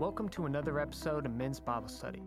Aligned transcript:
Welcome 0.00 0.30
to 0.30 0.46
another 0.46 0.80
episode 0.80 1.26
of 1.26 1.34
Men's 1.34 1.60
Bible 1.60 1.90
Study. 1.90 2.22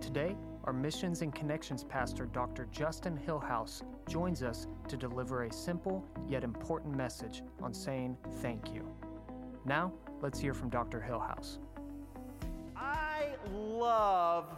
Today, 0.00 0.36
our 0.62 0.72
Missions 0.72 1.22
and 1.22 1.34
Connections 1.34 1.82
pastor, 1.82 2.26
Dr. 2.26 2.68
Justin 2.70 3.18
Hillhouse, 3.18 3.82
joins 4.08 4.44
us 4.44 4.68
to 4.86 4.96
deliver 4.96 5.42
a 5.42 5.52
simple 5.52 6.04
yet 6.28 6.44
important 6.44 6.96
message 6.96 7.42
on 7.60 7.74
saying 7.74 8.16
thank 8.40 8.72
you. 8.72 8.88
Now, 9.64 9.92
let's 10.20 10.38
hear 10.38 10.54
from 10.54 10.68
Dr. 10.68 11.04
Hillhouse. 11.04 11.58
I 12.76 13.30
love 13.52 14.56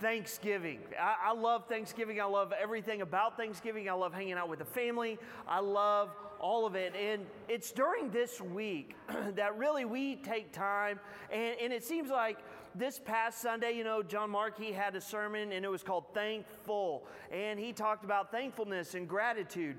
Thanksgiving. 0.00 0.78
I, 0.98 1.16
I, 1.24 1.32
love 1.34 1.66
Thanksgiving. 1.68 2.22
I 2.22 2.24
love 2.24 2.54
everything 2.58 3.02
about 3.02 3.36
Thanksgiving. 3.36 3.86
I 3.90 3.92
love 3.92 4.14
hanging 4.14 4.32
out 4.32 4.48
with 4.48 4.60
the 4.60 4.64
family. 4.64 5.18
I 5.46 5.60
love 5.60 6.08
all 6.40 6.66
of 6.66 6.74
it. 6.74 6.94
And 6.94 7.26
it's 7.48 7.70
during 7.70 8.10
this 8.10 8.40
week 8.40 8.96
that 9.34 9.56
really 9.56 9.84
we 9.84 10.16
take 10.16 10.52
time. 10.52 11.00
And, 11.30 11.56
and 11.60 11.72
it 11.72 11.84
seems 11.84 12.10
like 12.10 12.38
this 12.74 13.00
past 13.04 13.40
Sunday, 13.40 13.72
you 13.72 13.84
know, 13.84 14.02
John 14.02 14.30
Mark, 14.30 14.58
he 14.58 14.72
had 14.72 14.94
a 14.94 15.00
sermon 15.00 15.52
and 15.52 15.64
it 15.64 15.68
was 15.68 15.82
called 15.82 16.14
Thankful. 16.14 17.06
And 17.30 17.58
he 17.58 17.72
talked 17.72 18.04
about 18.04 18.30
thankfulness 18.30 18.94
and 18.94 19.08
gratitude. 19.08 19.76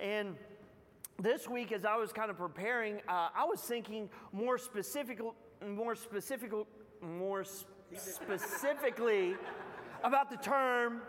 And 0.00 0.36
this 1.20 1.48
week, 1.48 1.72
as 1.72 1.84
I 1.84 1.96
was 1.96 2.12
kind 2.12 2.30
of 2.30 2.38
preparing, 2.38 2.96
uh, 3.08 3.28
I 3.34 3.44
was 3.44 3.60
thinking 3.60 4.08
more 4.32 4.58
specific, 4.58 5.20
more 5.64 5.94
specific, 5.94 6.52
more 7.00 7.44
specifically 7.44 9.36
about 10.02 10.30
the 10.30 10.36
term 10.36 11.02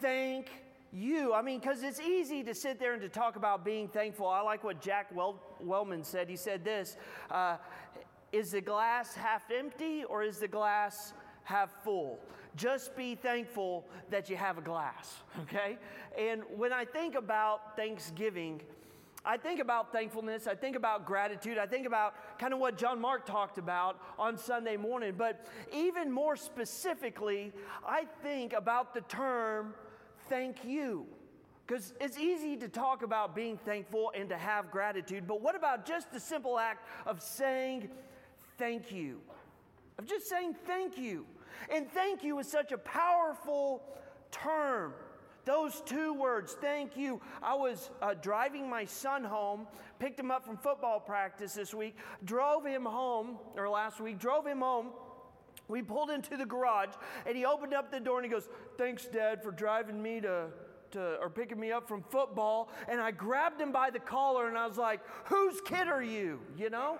thank 0.00 0.50
you. 0.96 1.34
I 1.34 1.42
mean, 1.42 1.60
because 1.60 1.82
it's 1.82 2.00
easy 2.00 2.42
to 2.44 2.54
sit 2.54 2.78
there 2.78 2.92
and 2.92 3.02
to 3.02 3.08
talk 3.08 3.36
about 3.36 3.64
being 3.64 3.88
thankful. 3.88 4.26
I 4.26 4.40
like 4.40 4.64
what 4.64 4.80
Jack 4.80 5.14
well- 5.14 5.40
Wellman 5.60 6.02
said. 6.02 6.28
He 6.28 6.36
said 6.36 6.64
this 6.64 6.96
uh, 7.30 7.56
Is 8.32 8.52
the 8.52 8.60
glass 8.60 9.14
half 9.14 9.50
empty 9.50 10.04
or 10.04 10.22
is 10.22 10.38
the 10.38 10.48
glass 10.48 11.12
half 11.44 11.70
full? 11.84 12.18
Just 12.56 12.96
be 12.96 13.14
thankful 13.14 13.86
that 14.10 14.30
you 14.30 14.36
have 14.36 14.56
a 14.56 14.62
glass, 14.62 15.16
okay? 15.42 15.76
And 16.18 16.42
when 16.56 16.72
I 16.72 16.86
think 16.86 17.14
about 17.14 17.76
Thanksgiving, 17.76 18.62
I 19.26 19.36
think 19.36 19.60
about 19.60 19.92
thankfulness, 19.92 20.46
I 20.46 20.54
think 20.54 20.76
about 20.76 21.04
gratitude, 21.04 21.58
I 21.58 21.66
think 21.66 21.84
about 21.84 22.38
kind 22.38 22.54
of 22.54 22.60
what 22.60 22.78
John 22.78 23.00
Mark 23.00 23.26
talked 23.26 23.58
about 23.58 24.00
on 24.18 24.38
Sunday 24.38 24.76
morning. 24.76 25.14
But 25.18 25.44
even 25.74 26.12
more 26.12 26.36
specifically, 26.36 27.52
I 27.84 28.06
think 28.22 28.52
about 28.52 28.94
the 28.94 29.00
term 29.02 29.74
thank 30.28 30.64
you. 30.64 31.06
Because 31.66 31.94
it's 32.00 32.16
easy 32.16 32.56
to 32.58 32.68
talk 32.68 33.02
about 33.02 33.34
being 33.34 33.58
thankful 33.58 34.12
and 34.14 34.28
to 34.28 34.36
have 34.36 34.70
gratitude, 34.70 35.26
but 35.26 35.40
what 35.40 35.56
about 35.56 35.84
just 35.84 36.12
the 36.12 36.20
simple 36.20 36.58
act 36.58 36.86
of 37.06 37.20
saying 37.20 37.88
thank 38.56 38.92
you? 38.92 39.20
Of 39.98 40.06
just 40.06 40.28
saying 40.28 40.54
thank 40.64 40.96
you. 40.96 41.26
And 41.74 41.90
thank 41.90 42.22
you 42.22 42.38
is 42.38 42.48
such 42.48 42.70
a 42.70 42.78
powerful 42.78 43.82
term. 44.30 44.92
Those 45.44 45.80
two 45.86 46.12
words, 46.12 46.56
thank 46.60 46.96
you. 46.96 47.20
I 47.42 47.54
was 47.54 47.90
uh, 48.02 48.14
driving 48.14 48.68
my 48.68 48.84
son 48.84 49.24
home, 49.24 49.66
picked 49.98 50.18
him 50.18 50.30
up 50.30 50.44
from 50.44 50.56
football 50.56 51.00
practice 51.00 51.54
this 51.54 51.72
week, 51.72 51.96
drove 52.24 52.66
him 52.66 52.84
home, 52.84 53.38
or 53.56 53.68
last 53.68 54.00
week, 54.00 54.18
drove 54.18 54.46
him 54.46 54.60
home. 54.60 54.88
We 55.68 55.82
pulled 55.82 56.10
into 56.10 56.36
the 56.36 56.46
garage 56.46 56.94
and 57.26 57.36
he 57.36 57.44
opened 57.44 57.74
up 57.74 57.90
the 57.90 58.00
door 58.00 58.18
and 58.18 58.24
he 58.24 58.30
goes, 58.30 58.48
Thanks, 58.78 59.06
Dad, 59.06 59.42
for 59.42 59.50
driving 59.50 60.00
me 60.00 60.20
to, 60.20 60.46
to, 60.92 61.16
or 61.20 61.28
picking 61.28 61.58
me 61.58 61.72
up 61.72 61.88
from 61.88 62.02
football. 62.02 62.70
And 62.88 63.00
I 63.00 63.10
grabbed 63.10 63.60
him 63.60 63.72
by 63.72 63.90
the 63.90 63.98
collar 63.98 64.48
and 64.48 64.56
I 64.56 64.66
was 64.66 64.78
like, 64.78 65.00
Whose 65.26 65.60
kid 65.60 65.88
are 65.88 66.02
you? 66.02 66.40
You 66.56 66.70
know? 66.70 66.98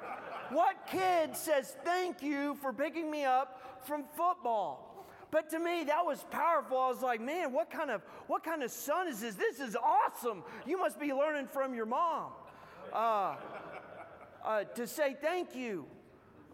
what 0.50 0.86
kid 0.86 1.36
says 1.36 1.75
thank 1.84 2.23
you 2.23 2.55
for 2.56 2.73
picking 2.73 3.11
me 3.11 3.25
up 3.25 3.81
from 3.84 4.05
football? 4.17 4.86
But 5.30 5.51
to 5.51 5.58
me, 5.58 5.84
that 5.84 6.05
was 6.05 6.25
powerful. 6.30 6.78
I 6.78 6.89
was 6.89 7.03
like, 7.03 7.20
man, 7.20 7.53
what 7.53 7.70
kind 7.70 7.91
of 7.91 8.03
what 8.27 8.45
kind 8.45 8.62
of 8.62 8.70
son 8.70 9.08
is 9.08 9.20
this? 9.20 9.34
This 9.34 9.61
is 9.61 9.77
awesome. 9.77 10.45
You 10.67 10.79
must 10.79 11.01
be 11.01 11.13
learning 11.13 11.48
from 11.48 11.74
your 11.74 11.86
mom. 11.86 12.30
Uh, 12.92 13.35
uh, 14.45 14.64
to 14.64 14.86
say 14.86 15.17
thank 15.20 15.55
you. 15.55 15.86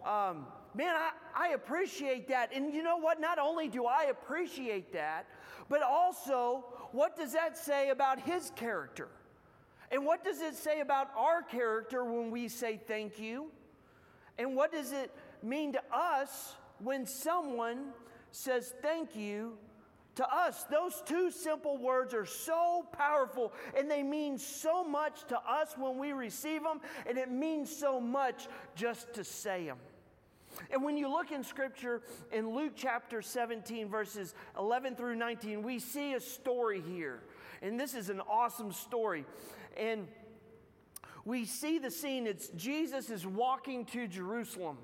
Um, 0.04 0.47
man, 0.75 0.94
I, 0.94 1.10
I 1.34 1.49
appreciate 1.50 2.28
that. 2.28 2.53
And 2.55 2.72
you 2.72 2.83
know 2.83 2.97
what? 2.97 3.21
Not 3.21 3.38
only 3.38 3.69
do 3.69 3.87
I 3.87 4.05
appreciate 4.05 4.93
that, 4.93 5.27
but 5.69 5.83
also, 5.83 6.65
what 6.93 7.16
does 7.16 7.33
that 7.33 7.56
say 7.56 7.91
about 7.91 8.21
his 8.21 8.53
character? 8.56 9.09
And 9.91 10.06
what 10.06 10.25
does 10.25 10.41
it 10.41 10.55
say 10.55 10.81
about 10.81 11.10
our 11.16 11.43
character 11.43 12.05
when 12.05 12.31
we 12.31 12.49
say 12.49 12.81
thank 12.87 13.19
you? 13.19 13.50
And 14.38 14.56
what 14.56 14.72
does 14.72 14.93
it 14.93 15.10
mean 15.43 15.72
to 15.72 15.83
us 15.93 16.55
when 16.78 17.06
someone 17.06 17.93
says 18.31 18.72
thank 18.83 19.15
you 19.15 19.59
to 20.15 20.34
us. 20.34 20.65
Those 20.65 21.03
two 21.06 21.31
simple 21.31 21.78
words 21.78 22.15
are 22.15 22.27
so 22.27 22.87
powerful 22.93 23.53
and 23.77 23.91
they 23.91 24.03
mean 24.03 24.39
so 24.39 24.84
much 24.84 25.25
to 25.28 25.39
us 25.39 25.75
when 25.78 25.99
we 25.99 26.12
receive 26.12 26.62
them, 26.62 26.81
and 27.06 27.16
it 27.16 27.31
means 27.31 27.75
so 27.75 28.00
much 28.00 28.49
just 28.75 29.15
to 29.15 29.25
say 29.25 29.66
them. 29.66 29.78
And 30.70 30.82
when 30.82 30.96
you 30.96 31.08
look 31.08 31.30
in 31.30 31.44
scripture 31.44 32.02
in 32.32 32.54
Luke 32.54 32.72
chapter 32.76 33.22
17, 33.22 33.88
verses 33.88 34.34
11 34.58 34.96
through 34.96 35.16
19, 35.16 35.62
we 35.62 35.78
see 35.78 36.14
a 36.14 36.20
story 36.20 36.80
here. 36.80 37.20
And 37.60 37.78
this 37.78 37.94
is 37.94 38.08
an 38.08 38.20
awesome 38.20 38.72
story. 38.72 39.24
And 39.76 40.08
we 41.24 41.44
see 41.44 41.78
the 41.78 41.91
scene. 41.91 42.26
It's 42.26 42.48
Jesus 42.48 43.10
is 43.10 43.26
walking 43.26 43.84
to 43.86 44.08
Jerusalem. 44.08 44.78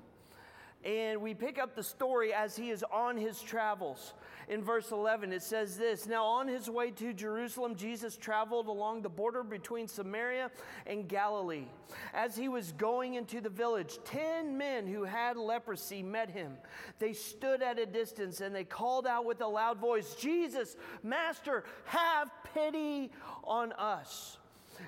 And 0.85 1.21
we 1.21 1.33
pick 1.33 1.59
up 1.59 1.75
the 1.75 1.83
story 1.83 2.33
as 2.33 2.55
he 2.55 2.69
is 2.69 2.85
on 2.89 3.17
his 3.17 3.41
travels. 3.41 4.13
In 4.47 4.63
verse 4.63 4.91
11, 4.91 5.33
it 5.33 5.43
says 5.43 5.77
this 5.77 6.07
Now, 6.07 6.23
on 6.23 6.47
his 6.47 6.69
way 6.69 6.89
to 6.91 7.13
Jerusalem, 7.13 7.75
Jesus 7.75 8.15
traveled 8.15 8.67
along 8.67 9.01
the 9.01 9.09
border 9.09 9.43
between 9.43 9.89
Samaria 9.89 10.49
and 10.87 11.07
Galilee. 11.07 11.65
As 12.13 12.37
he 12.37 12.47
was 12.47 12.71
going 12.71 13.15
into 13.15 13.41
the 13.41 13.49
village, 13.49 13.99
ten 14.05 14.57
men 14.57 14.87
who 14.87 15.03
had 15.03 15.35
leprosy 15.35 16.01
met 16.01 16.29
him. 16.29 16.53
They 16.97 17.11
stood 17.11 17.61
at 17.61 17.77
a 17.77 17.85
distance 17.85 18.39
and 18.39 18.55
they 18.55 18.63
called 18.63 19.05
out 19.05 19.25
with 19.25 19.41
a 19.41 19.47
loud 19.47 19.79
voice, 19.79 20.15
Jesus, 20.15 20.77
Master, 21.03 21.65
have 21.85 22.31
pity 22.53 23.11
on 23.43 23.73
us. 23.73 24.37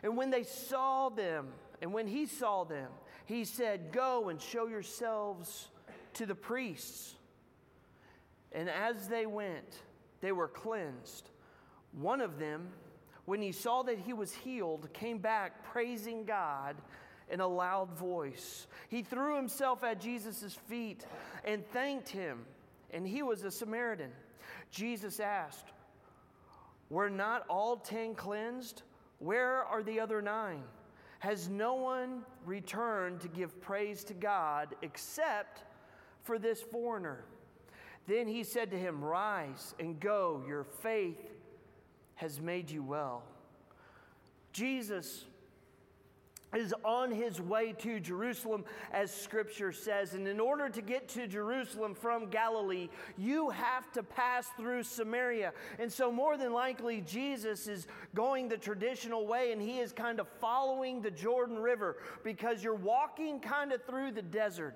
And 0.03 0.15
when 0.15 0.29
they 0.29 0.43
saw 0.43 1.09
them, 1.09 1.49
and 1.81 1.93
when 1.93 2.07
he 2.07 2.25
saw 2.25 2.63
them, 2.63 2.87
he 3.25 3.43
said, 3.43 3.91
Go 3.91 4.29
and 4.29 4.41
show 4.41 4.67
yourselves 4.67 5.67
to 6.15 6.25
the 6.25 6.35
priests. 6.35 7.15
And 8.51 8.69
as 8.69 9.07
they 9.07 9.25
went, 9.25 9.79
they 10.21 10.31
were 10.31 10.47
cleansed. 10.47 11.29
One 11.93 12.21
of 12.21 12.37
them, 12.37 12.69
when 13.25 13.41
he 13.41 13.51
saw 13.51 13.83
that 13.83 13.99
he 13.99 14.13
was 14.13 14.33
healed, 14.33 14.91
came 14.93 15.17
back 15.17 15.63
praising 15.71 16.25
God 16.25 16.75
in 17.29 17.39
a 17.39 17.47
loud 17.47 17.91
voice. 17.93 18.67
He 18.89 19.01
threw 19.01 19.35
himself 19.35 19.83
at 19.83 20.01
Jesus' 20.01 20.57
feet 20.67 21.05
and 21.45 21.65
thanked 21.71 22.09
him, 22.09 22.45
and 22.91 23.07
he 23.07 23.23
was 23.23 23.43
a 23.43 23.51
Samaritan. 23.51 24.11
Jesus 24.69 25.19
asked, 25.19 25.71
Were 26.89 27.09
not 27.09 27.45
all 27.47 27.77
ten 27.77 28.15
cleansed? 28.15 28.83
Where 29.19 29.63
are 29.63 29.83
the 29.83 29.99
other 29.99 30.21
nine? 30.21 30.63
Has 31.19 31.47
no 31.47 31.75
one 31.75 32.23
returned 32.45 33.21
to 33.21 33.27
give 33.27 33.61
praise 33.61 34.03
to 34.05 34.13
God 34.13 34.75
except 34.81 35.63
for 36.23 36.39
this 36.39 36.61
foreigner. 36.61 37.23
Then 38.07 38.27
he 38.27 38.43
said 38.43 38.71
to 38.71 38.77
him, 38.77 39.03
Rise 39.03 39.75
and 39.79 39.99
go, 39.99 40.43
your 40.47 40.63
faith 40.63 41.19
has 42.15 42.39
made 42.39 42.69
you 42.69 42.83
well. 42.83 43.23
Jesus 44.53 45.25
is 46.53 46.73
on 46.83 47.11
his 47.11 47.39
way 47.39 47.73
to 47.79 47.99
Jerusalem, 47.99 48.65
as 48.91 49.09
scripture 49.13 49.71
says. 49.71 50.13
And 50.13 50.27
in 50.27 50.39
order 50.39 50.67
to 50.67 50.81
get 50.81 51.07
to 51.09 51.25
Jerusalem 51.25 51.95
from 51.95 52.29
Galilee, 52.29 52.89
you 53.17 53.49
have 53.51 53.89
to 53.93 54.03
pass 54.03 54.47
through 54.57 54.83
Samaria. 54.83 55.53
And 55.79 55.91
so, 55.91 56.11
more 56.11 56.35
than 56.35 56.51
likely, 56.51 57.01
Jesus 57.01 57.67
is 57.67 57.87
going 58.13 58.49
the 58.49 58.57
traditional 58.57 59.25
way 59.25 59.53
and 59.53 59.61
he 59.61 59.79
is 59.79 59.93
kind 59.93 60.19
of 60.19 60.27
following 60.41 61.01
the 61.01 61.11
Jordan 61.11 61.57
River 61.57 61.97
because 62.23 62.63
you're 62.63 62.75
walking 62.75 63.39
kind 63.39 63.71
of 63.71 63.85
through 63.85 64.11
the 64.11 64.21
desert 64.21 64.75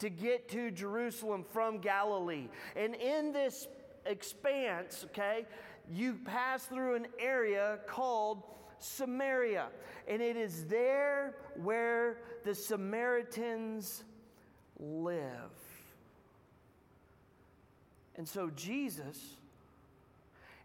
to 0.00 0.10
get 0.10 0.48
to 0.48 0.70
Jerusalem 0.70 1.44
from 1.52 1.78
Galilee. 1.78 2.48
And 2.74 2.94
in 2.94 3.32
this 3.32 3.68
expanse, 4.06 5.04
okay, 5.10 5.46
you 5.90 6.18
pass 6.24 6.64
through 6.64 6.96
an 6.96 7.06
area 7.18 7.78
called 7.86 8.42
Samaria. 8.78 9.68
And 10.08 10.20
it 10.20 10.36
is 10.36 10.64
there 10.66 11.36
where 11.56 12.18
the 12.44 12.54
Samaritans 12.54 14.04
live. 14.78 15.52
And 18.16 18.26
so 18.26 18.50
Jesus 18.56 19.36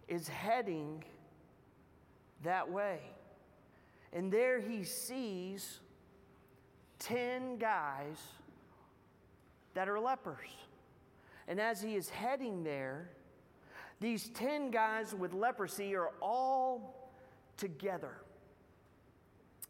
is 0.08 0.28
heading 0.28 1.04
that 2.44 2.70
way. 2.70 3.00
And 4.14 4.32
there 4.32 4.60
he 4.60 4.84
sees 4.84 5.80
10 7.00 7.58
guys 7.58 8.18
that 9.76 9.88
are 9.88 10.00
lepers. 10.00 10.50
And 11.48 11.62
as 11.62 11.82
he 11.82 11.96
is 11.96 12.10
heading 12.10 12.64
there, 12.64 13.10
these 14.00 14.30
10 14.30 14.72
guys 14.72 15.14
with 15.14 15.34
leprosy 15.34 15.96
are 15.96 16.12
all 16.22 17.12
together. 17.58 18.18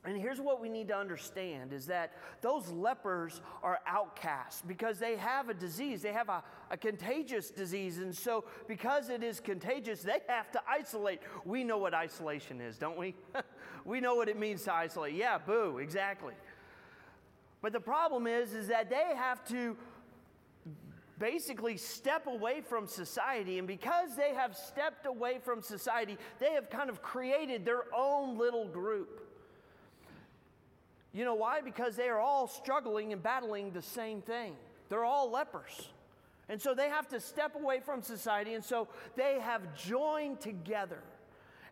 And 0.06 0.16
here's 0.16 0.40
what 0.40 0.62
we 0.62 0.70
need 0.70 0.88
to 0.90 0.96
understand 0.96 1.74
is 1.74 1.88
that 1.88 2.14
those 2.42 2.70
lepers 2.70 3.42
are 3.64 3.80
outcasts 3.88 4.62
because 4.66 5.00
they 5.00 5.16
have 5.16 5.50
a 5.50 5.54
disease. 5.54 6.04
They 6.04 6.14
have 6.14 6.30
a, 6.30 6.44
a, 6.70 6.78
contagious 6.78 7.50
disease. 7.50 7.98
And 7.98 8.16
so, 8.16 8.46
because 8.68 9.10
it 9.10 9.24
is 9.24 9.40
contagious, 9.40 10.04
they 10.04 10.20
have 10.28 10.52
to 10.52 10.62
isolate. 10.70 11.22
We 11.44 11.64
know 11.64 11.80
what 11.80 11.96
isolation 11.96 12.62
is, 12.62 12.78
don't 12.78 12.98
we? 12.98 13.16
we 13.86 14.00
know 14.00 14.14
what 14.14 14.30
it 14.30 14.38
means 14.38 14.64
to 14.66 14.74
isolate. 14.74 15.16
Yeah, 15.16 15.40
boo, 15.40 15.80
exactly. 15.80 16.36
But 17.64 17.74
the 17.74 17.80
problem 17.80 18.28
is, 18.28 18.54
is 18.54 18.68
that 18.68 18.92
they 18.92 19.16
have 19.16 19.44
to 19.48 19.76
basically 21.20 21.78
step 21.78 22.28
away 22.28 22.62
from 22.62 22.88
society. 22.88 23.60
And 23.60 23.68
because 23.68 24.16
they 24.16 24.34
have 24.34 24.56
stepped 24.56 25.06
away 25.06 25.40
from 25.44 25.62
society, 25.62 26.18
they 26.40 26.54
have 26.54 26.70
kind 26.70 26.90
of 26.90 27.02
created 27.02 27.66
their 27.66 27.84
own 27.96 28.38
little 28.38 28.68
group. 28.68 29.22
You 31.14 31.24
know 31.24 31.36
why? 31.36 31.62
Because 31.62 31.96
they 31.96 32.10
are 32.10 32.20
all 32.20 32.48
struggling 32.48 33.14
and 33.14 33.24
battling 33.24 33.72
the 33.72 33.82
same 33.82 34.22
thing. 34.22 34.54
They're 34.90 35.06
all 35.06 35.32
lepers. 35.32 35.90
And 36.50 36.62
so 36.62 36.76
they 36.76 36.90
have 36.90 37.08
to 37.10 37.20
step 37.20 37.56
away 37.56 37.80
from 37.80 38.02
society, 38.02 38.54
and 38.54 38.64
so 38.64 38.88
they 39.16 39.40
have 39.40 39.76
joined 39.76 40.42
together. 40.42 41.00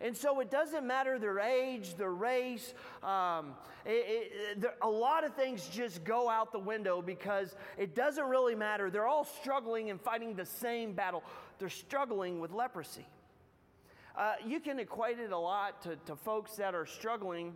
And 0.03 0.15
so 0.15 0.41
it 0.41 0.51
doesn't 0.51 0.85
matter 0.85 1.17
their 1.17 1.39
age, 1.39 1.95
their 1.95 2.11
race. 2.11 2.73
Um, 3.01 3.53
it, 3.85 4.05
it, 4.51 4.61
there, 4.61 4.73
a 4.81 4.89
lot 4.89 5.23
of 5.23 5.33
things 5.33 5.67
just 5.69 6.03
go 6.03 6.29
out 6.29 6.51
the 6.51 6.59
window 6.59 7.01
because 7.01 7.55
it 7.77 7.95
doesn't 7.95 8.25
really 8.25 8.53
matter. 8.53 8.91
They're 8.91 9.07
all 9.07 9.23
struggling 9.23 9.89
and 9.89 9.99
fighting 9.99 10.35
the 10.35 10.45
same 10.45 10.91
battle. 10.91 11.23
They're 11.57 11.69
struggling 11.69 12.41
with 12.41 12.51
leprosy. 12.51 13.05
Uh, 14.15 14.33
you 14.45 14.59
can 14.59 14.77
equate 14.77 15.19
it 15.19 15.31
a 15.31 15.37
lot 15.37 15.81
to, 15.83 15.95
to 16.05 16.17
folks 16.17 16.57
that 16.57 16.75
are 16.75 16.85
struggling 16.85 17.53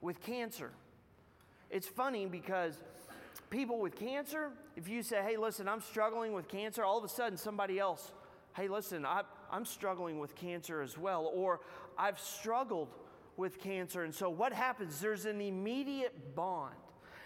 with 0.00 0.22
cancer. 0.22 0.70
It's 1.68 1.88
funny 1.88 2.26
because 2.26 2.78
people 3.50 3.80
with 3.80 3.96
cancer, 3.96 4.50
if 4.76 4.88
you 4.88 5.02
say, 5.02 5.20
hey, 5.22 5.36
listen, 5.36 5.68
I'm 5.68 5.80
struggling 5.80 6.32
with 6.32 6.48
cancer, 6.48 6.84
all 6.84 6.98
of 6.98 7.04
a 7.04 7.08
sudden 7.08 7.36
somebody 7.36 7.78
else, 7.78 8.12
hey, 8.54 8.68
listen, 8.68 9.04
I, 9.04 9.22
am 9.52 9.64
struggling 9.64 10.18
with 10.18 10.34
cancer 10.34 10.82
as 10.82 10.96
well, 10.98 11.30
or 11.34 11.60
I've 11.98 12.20
struggled 12.20 12.88
with 13.36 13.60
cancer. 13.60 14.04
And 14.04 14.14
so 14.14 14.30
what 14.30 14.52
happens? 14.52 15.00
There's 15.00 15.26
an 15.26 15.40
immediate 15.40 16.34
bond. 16.34 16.74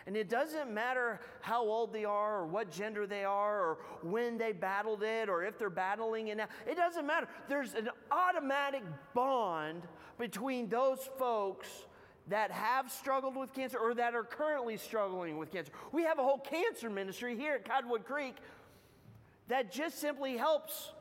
And 0.06 0.16
it 0.16 0.28
doesn't 0.28 0.72
matter 0.72 1.20
how 1.42 1.62
old 1.62 1.92
they 1.92 2.04
are, 2.04 2.40
or 2.40 2.46
what 2.46 2.72
gender 2.72 3.06
they 3.06 3.24
are, 3.24 3.60
or 3.60 3.78
when 4.02 4.36
they 4.36 4.50
battled 4.50 5.04
it, 5.04 5.28
or 5.28 5.44
if 5.44 5.58
they're 5.58 5.70
battling 5.70 6.28
it 6.28 6.36
now. 6.36 6.48
It 6.66 6.76
doesn't 6.76 7.06
matter. 7.06 7.28
There's 7.48 7.74
an 7.74 7.88
automatic 8.10 8.82
bond 9.14 9.82
between 10.18 10.68
those 10.68 11.08
folks 11.18 11.68
that 12.28 12.50
have 12.50 12.90
struggled 12.90 13.36
with 13.36 13.52
cancer 13.52 13.78
or 13.78 13.94
that 13.94 14.14
are 14.14 14.24
currently 14.24 14.76
struggling 14.76 15.38
with 15.38 15.52
cancer. 15.52 15.72
We 15.92 16.02
have 16.04 16.18
a 16.18 16.22
whole 16.22 16.38
cancer 16.38 16.90
ministry 16.90 17.36
here 17.36 17.54
at 17.54 17.64
Cottonwood 17.64 18.04
Creek 18.04 18.36
that 19.48 19.72
just 19.72 19.98
simply 19.98 20.36
helps 20.36 20.92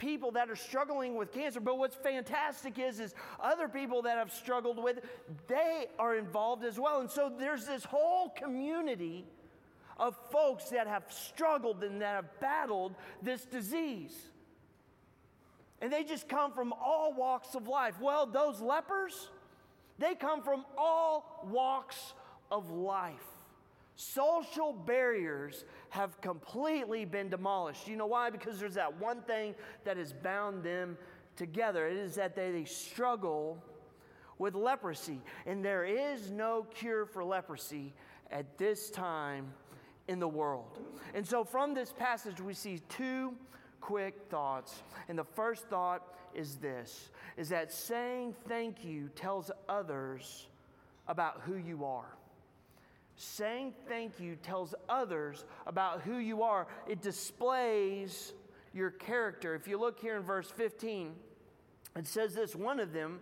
people 0.00 0.32
that 0.32 0.50
are 0.50 0.56
struggling 0.56 1.14
with 1.14 1.30
cancer. 1.30 1.60
But 1.60 1.78
what's 1.78 1.94
fantastic 1.94 2.78
is, 2.78 2.98
is 2.98 3.14
other 3.38 3.68
people 3.68 4.02
that 4.02 4.16
have 4.16 4.32
struggled 4.32 4.82
with, 4.82 5.00
they 5.46 5.86
are 5.98 6.16
involved 6.16 6.64
as 6.64 6.80
well. 6.80 7.00
And 7.00 7.10
so 7.10 7.30
there's 7.38 7.66
this 7.66 7.84
whole 7.84 8.30
community 8.30 9.26
of 9.98 10.16
folks 10.32 10.70
that 10.70 10.88
have 10.88 11.04
struggled 11.10 11.84
and 11.84 12.00
that 12.00 12.16
have 12.16 12.40
battled 12.40 12.94
this 13.22 13.44
disease. 13.44 14.16
And 15.82 15.92
they 15.92 16.02
just 16.02 16.28
come 16.28 16.52
from 16.52 16.72
all 16.72 17.12
walks 17.12 17.54
of 17.54 17.68
life. 17.68 18.00
Well, 18.00 18.26
those 18.26 18.60
lepers, 18.60 19.30
they 19.98 20.14
come 20.14 20.42
from 20.42 20.64
all 20.76 21.46
walks 21.50 22.14
of 22.50 22.70
life. 22.70 23.39
Social 24.00 24.72
barriers 24.72 25.66
have 25.90 26.18
completely 26.22 27.04
been 27.04 27.28
demolished. 27.28 27.86
You 27.86 27.96
know 27.96 28.06
why? 28.06 28.30
Because 28.30 28.58
there's 28.58 28.76
that 28.76 28.98
one 28.98 29.20
thing 29.20 29.54
that 29.84 29.98
has 29.98 30.14
bound 30.14 30.64
them 30.64 30.96
together. 31.36 31.86
It 31.86 31.98
is 31.98 32.14
that 32.14 32.34
they, 32.34 32.50
they 32.50 32.64
struggle 32.64 33.62
with 34.38 34.54
leprosy. 34.54 35.20
And 35.44 35.62
there 35.62 35.84
is 35.84 36.30
no 36.30 36.66
cure 36.74 37.04
for 37.04 37.22
leprosy 37.22 37.92
at 38.30 38.56
this 38.56 38.88
time 38.88 39.52
in 40.08 40.18
the 40.18 40.28
world. 40.28 40.78
And 41.12 41.26
so 41.26 41.44
from 41.44 41.74
this 41.74 41.92
passage, 41.92 42.40
we 42.40 42.54
see 42.54 42.80
two 42.88 43.34
quick 43.82 44.14
thoughts. 44.30 44.82
And 45.10 45.18
the 45.18 45.24
first 45.24 45.66
thought 45.66 46.16
is 46.34 46.56
this 46.56 47.10
is 47.36 47.50
that 47.50 47.70
saying 47.70 48.34
thank 48.48 48.82
you 48.82 49.10
tells 49.14 49.50
others 49.68 50.46
about 51.06 51.42
who 51.44 51.56
you 51.56 51.84
are. 51.84 52.16
Saying 53.22 53.74
thank 53.86 54.18
you 54.18 54.34
tells 54.36 54.74
others 54.88 55.44
about 55.66 56.00
who 56.00 56.16
you 56.16 56.42
are. 56.42 56.66
It 56.88 57.02
displays 57.02 58.32
your 58.72 58.92
character. 58.92 59.54
If 59.54 59.68
you 59.68 59.78
look 59.78 60.00
here 60.00 60.16
in 60.16 60.22
verse 60.22 60.50
15, 60.50 61.12
it 61.96 62.06
says 62.06 62.32
this 62.32 62.56
one 62.56 62.80
of 62.80 62.94
them, 62.94 63.20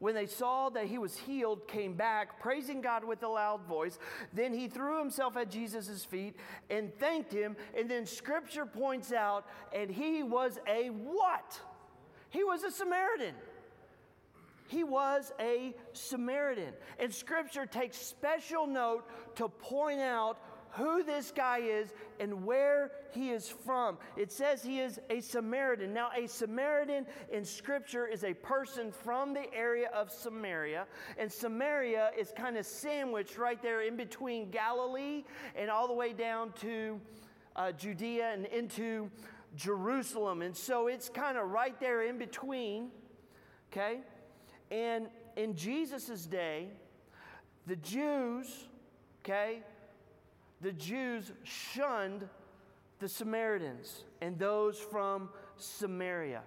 when 0.00 0.16
they 0.16 0.26
saw 0.26 0.70
that 0.70 0.86
he 0.86 0.98
was 0.98 1.16
healed, 1.16 1.68
came 1.68 1.94
back, 1.94 2.40
praising 2.40 2.80
God 2.80 3.04
with 3.04 3.22
a 3.22 3.28
loud 3.28 3.64
voice. 3.68 3.96
Then 4.32 4.52
he 4.52 4.66
threw 4.66 4.98
himself 4.98 5.36
at 5.36 5.52
Jesus' 5.52 6.04
feet 6.04 6.34
and 6.68 6.92
thanked 6.98 7.32
him. 7.32 7.54
And 7.78 7.88
then 7.88 8.06
scripture 8.06 8.66
points 8.66 9.12
out, 9.12 9.46
and 9.72 9.88
he 9.88 10.24
was 10.24 10.58
a 10.66 10.88
what? 10.88 11.60
He 12.30 12.42
was 12.42 12.64
a 12.64 12.72
Samaritan. 12.72 13.36
He 14.68 14.84
was 14.84 15.32
a 15.40 15.74
Samaritan. 15.92 16.72
And 16.98 17.12
scripture 17.12 17.66
takes 17.66 17.96
special 17.96 18.66
note 18.66 19.04
to 19.36 19.48
point 19.48 20.00
out 20.00 20.38
who 20.76 21.02
this 21.02 21.32
guy 21.34 21.58
is 21.58 21.92
and 22.20 22.44
where 22.44 22.90
he 23.12 23.30
is 23.30 23.48
from. 23.48 23.96
It 24.16 24.30
says 24.30 24.62
he 24.62 24.80
is 24.80 25.00
a 25.08 25.20
Samaritan. 25.20 25.94
Now, 25.94 26.10
a 26.14 26.26
Samaritan 26.26 27.06
in 27.32 27.44
Scripture 27.44 28.06
is 28.06 28.24
a 28.24 28.34
person 28.34 28.92
from 28.92 29.32
the 29.32 29.52
area 29.54 29.88
of 29.94 30.10
Samaria, 30.10 30.86
and 31.18 31.32
Samaria 31.32 32.10
is 32.18 32.32
kind 32.36 32.58
of 32.58 32.66
sandwiched 32.66 33.38
right 33.38 33.60
there 33.62 33.82
in 33.82 33.96
between 33.96 34.50
Galilee 34.50 35.24
and 35.54 35.70
all 35.70 35.88
the 35.88 35.94
way 35.94 36.12
down 36.12 36.52
to 36.60 37.00
uh, 37.54 37.72
Judea 37.72 38.32
and 38.34 38.46
into 38.46 39.10
Jerusalem. 39.56 40.42
And 40.42 40.54
so 40.54 40.88
it's 40.88 41.08
kind 41.08 41.38
of 41.38 41.50
right 41.50 41.78
there 41.80 42.02
in 42.02 42.18
between, 42.18 42.90
okay? 43.72 44.00
And 44.70 45.08
in 45.36 45.54
Jesus' 45.54 46.26
day, 46.26 46.68
the 47.66 47.76
Jews, 47.76 48.66
okay, 49.24 49.62
the 50.60 50.72
Jews 50.72 51.32
shunned 51.44 52.28
the 52.98 53.08
Samaritans 53.08 54.04
and 54.20 54.38
those 54.38 54.78
from 54.78 55.28
Samaria. 55.56 56.42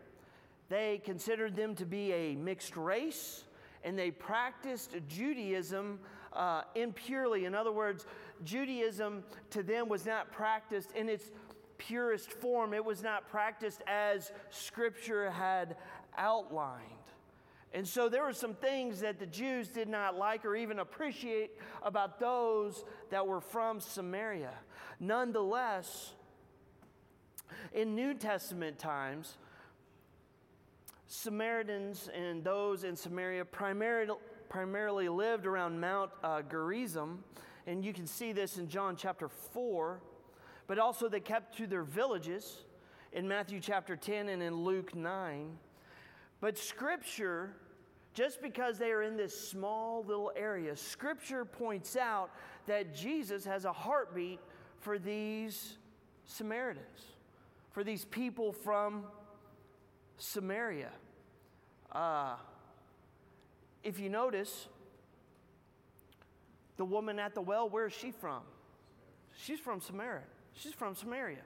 They 0.70 1.02
considered 1.04 1.56
them 1.56 1.76
to 1.76 1.86
be 1.86 2.12
a 2.12 2.36
mixed 2.36 2.78
race 2.78 3.44
and 3.84 3.98
they 3.98 4.12
practiced 4.12 4.96
Judaism 5.08 6.00
uh, 6.34 6.64
impurely. 6.76 7.46
In 7.46 7.56
other 7.56 7.72
words, 7.72 8.06
Judaism 8.44 9.24
to 9.52 9.64
them 9.64 9.90
was 9.90 10.06
not 10.06 10.32
practiced 10.32 10.92
in 10.94 11.10
its 11.10 11.32
purest 11.78 12.32
form. 12.32 12.74
It 12.74 12.84
was 12.84 13.02
not 13.02 13.30
practiced 13.30 13.82
as 13.88 14.32
Scripture 14.50 15.32
had 15.32 15.78
outlined. 16.18 16.99
And 17.74 17.88
so 17.88 18.10
there 18.10 18.24
were 18.24 18.34
some 18.34 18.56
things 18.56 19.02
that 19.02 19.20
the 19.20 19.26
Jews 19.26 19.68
did 19.68 19.88
not 19.88 20.18
like 20.18 20.44
or 20.46 20.56
even 20.56 20.80
appreciate 20.80 21.52
about 21.84 22.20
those 22.20 22.84
that 23.12 23.26
were 23.28 23.42
from 23.42 23.80
Samaria. 23.80 24.54
Nonetheless, 25.00 26.14
in 27.74 27.96
New 27.96 28.16
Testament 28.16 28.80
times, 28.80 29.38
Samaritans 31.08 32.10
and 32.14 32.44
those 32.44 32.84
in 32.84 32.96
Samaria 32.96 33.46
primarily, 33.46 34.16
primarily 34.50 35.10
lived 35.10 35.46
around 35.46 35.80
Mount 35.80 36.12
uh, 36.24 36.42
Gerizim. 36.42 37.24
And 37.68 37.86
you 37.86 37.94
can 37.94 38.08
see 38.08 38.32
this 38.32 38.58
in 38.58 38.68
John 38.68 38.96
chapter 38.96 39.28
4 39.28 40.02
but 40.70 40.78
also 40.78 41.10
they 41.10 41.20
kept 41.20 41.58
to 41.58 41.66
their 41.66 41.82
villages 41.82 42.60
in 43.12 43.28
Matthew 43.28 43.60
chapter 43.60 43.96
10 43.96 44.30
and 44.30 44.44
in 44.44 44.54
Luke 44.54 44.96
9. 44.96 45.58
But 46.42 46.58
Scripture, 46.58 47.54
just 48.14 48.42
because 48.42 48.78
they 48.78 48.92
are 48.92 49.04
in 49.04 49.18
this 49.18 49.50
small 49.50 50.04
little 50.04 50.32
area, 50.36 50.76
Scripture 50.76 51.46
points 51.46 51.96
out 51.96 52.32
that 52.66 52.96
Jesus 52.96 53.46
has 53.46 53.66
a 53.66 53.74
heartbeat 53.74 54.40
for 54.80 54.98
these 54.98 55.78
Samaritans, 56.26 57.02
for 57.72 57.84
these 57.84 58.06
people 58.06 58.54
from 58.54 59.04
Samaria. 60.18 60.92
Uh, 61.92 62.36
if 63.84 64.00
you 64.00 64.10
notice, 64.10 64.68
the 66.78 66.86
woman 66.86 67.20
at 67.20 67.36
the 67.36 67.42
well, 67.42 67.68
where 67.68 67.88
is 67.88 67.94
she 67.94 68.12
from? 68.12 68.42
She's 69.36 69.60
from 69.60 69.82
Samaria. 69.82 70.24
She's 70.54 70.74
from 70.74 70.96
Samaria. 70.96 71.42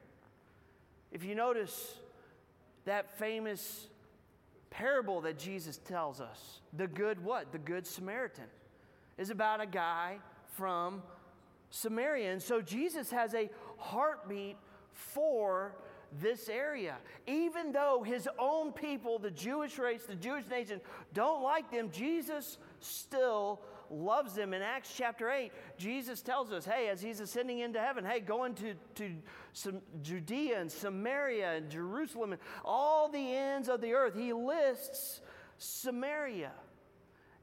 If 1.11 1.23
you 1.23 1.33
notice 1.33 1.95
that 2.85 3.17
famous 3.17 3.87
parable 4.73 5.21
that 5.21 5.37
Jesus 5.37 5.77
tells 5.77 6.19
us, 6.19 6.61
the 6.75 6.87
good 6.87 7.23
what? 7.23 7.51
The 7.51 7.59
good 7.59 7.85
Samaritan 7.85 8.45
is 9.19 9.29
about 9.29 9.61
a 9.61 9.67
guy 9.67 10.17
from 10.57 11.03
Samaria. 11.69 12.31
And 12.31 12.41
so 12.41 12.59
Jesus 12.59 13.11
has 13.11 13.35
a 13.35 13.51
heartbeat 13.77 14.57
for 14.91 15.75
this 16.21 16.49
area. 16.49 16.97
Even 17.27 17.71
though 17.71 18.03
his 18.03 18.27
own 18.39 18.71
people, 18.71 19.19
the 19.19 19.31
Jewish 19.31 19.77
race, 19.77 20.03
the 20.07 20.15
Jewish 20.15 20.47
nation, 20.49 20.81
don't 21.13 21.43
like 21.43 21.69
them, 21.71 21.91
Jesus 21.91 22.57
still 22.79 23.61
loves 23.93 24.33
them. 24.33 24.53
In 24.53 24.61
Acts 24.61 24.93
chapter 24.95 25.29
8, 25.29 25.51
Jesus 25.77 26.21
tells 26.21 26.51
us, 26.51 26.65
hey, 26.65 26.89
as 26.89 27.01
he's 27.01 27.19
ascending 27.19 27.59
into 27.59 27.79
heaven, 27.79 28.03
hey, 28.03 28.19
go 28.19 28.43
into 28.43 28.73
to 28.95 29.11
Judea 30.01 30.59
and 30.59 30.71
Samaria 30.71 31.53
and 31.53 31.69
Jerusalem 31.69 32.33
and 32.33 32.41
all 32.65 33.09
the 33.09 33.35
ends 33.35 33.69
of 33.69 33.81
the 33.81 33.93
earth. 33.93 34.15
He 34.15 34.33
lists 34.33 35.21
Samaria. 35.57 36.51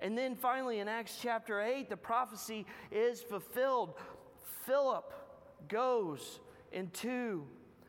And 0.01 0.17
then 0.17 0.35
finally 0.35 0.81
in 0.81 0.89
Acts 0.89 1.19
chapter 1.21 1.61
8, 1.61 1.89
the 1.89 1.97
prophecy 1.97 2.67
is 2.91 3.23
fulfilled. 3.23 3.95
Philip 4.67 5.13
goes 5.69 6.41
into 6.73 7.47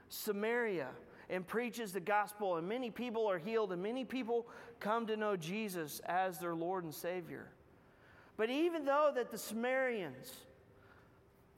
Samaria 0.09 0.89
and 1.29 1.47
preaches 1.47 1.93
the 1.93 2.01
gospel, 2.01 2.57
and 2.57 2.67
many 2.67 2.89
people 2.91 3.25
are 3.29 3.37
healed, 3.37 3.71
and 3.71 3.81
many 3.81 4.03
people 4.03 4.47
come 4.81 5.07
to 5.07 5.15
know 5.15 5.37
Jesus 5.37 6.01
as 6.05 6.39
their 6.39 6.53
Lord 6.53 6.83
and 6.83 6.93
Savior. 6.93 7.47
But 8.41 8.49
even 8.49 8.85
though 8.85 9.11
that 9.13 9.29
the 9.29 9.37
Samaritans 9.37 10.33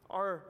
are 0.09 0.43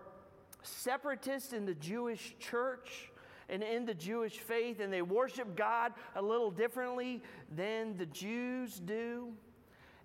separatists 0.63 1.53
in 1.53 1.67
the 1.67 1.75
Jewish 1.75 2.33
church 2.39 3.11
and 3.49 3.61
in 3.61 3.85
the 3.85 3.93
Jewish 3.93 4.39
faith, 4.39 4.79
and 4.79 4.91
they 4.91 5.03
worship 5.03 5.55
God 5.55 5.93
a 6.15 6.21
little 6.23 6.49
differently 6.49 7.21
than 7.55 7.95
the 7.97 8.07
Jews 8.07 8.79
do, 8.79 9.31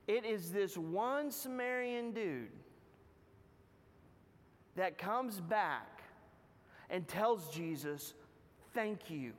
it 0.07 0.27
is 0.27 0.53
this 0.53 0.77
one 0.77 1.31
Samaritan 1.31 2.13
dude 2.13 2.51
that 4.77 4.99
comes 4.99 5.41
back 5.41 6.03
and 6.91 7.09
tells 7.09 7.49
Jesus, 7.55 8.13
Thank 8.75 9.09
you. 9.09 9.33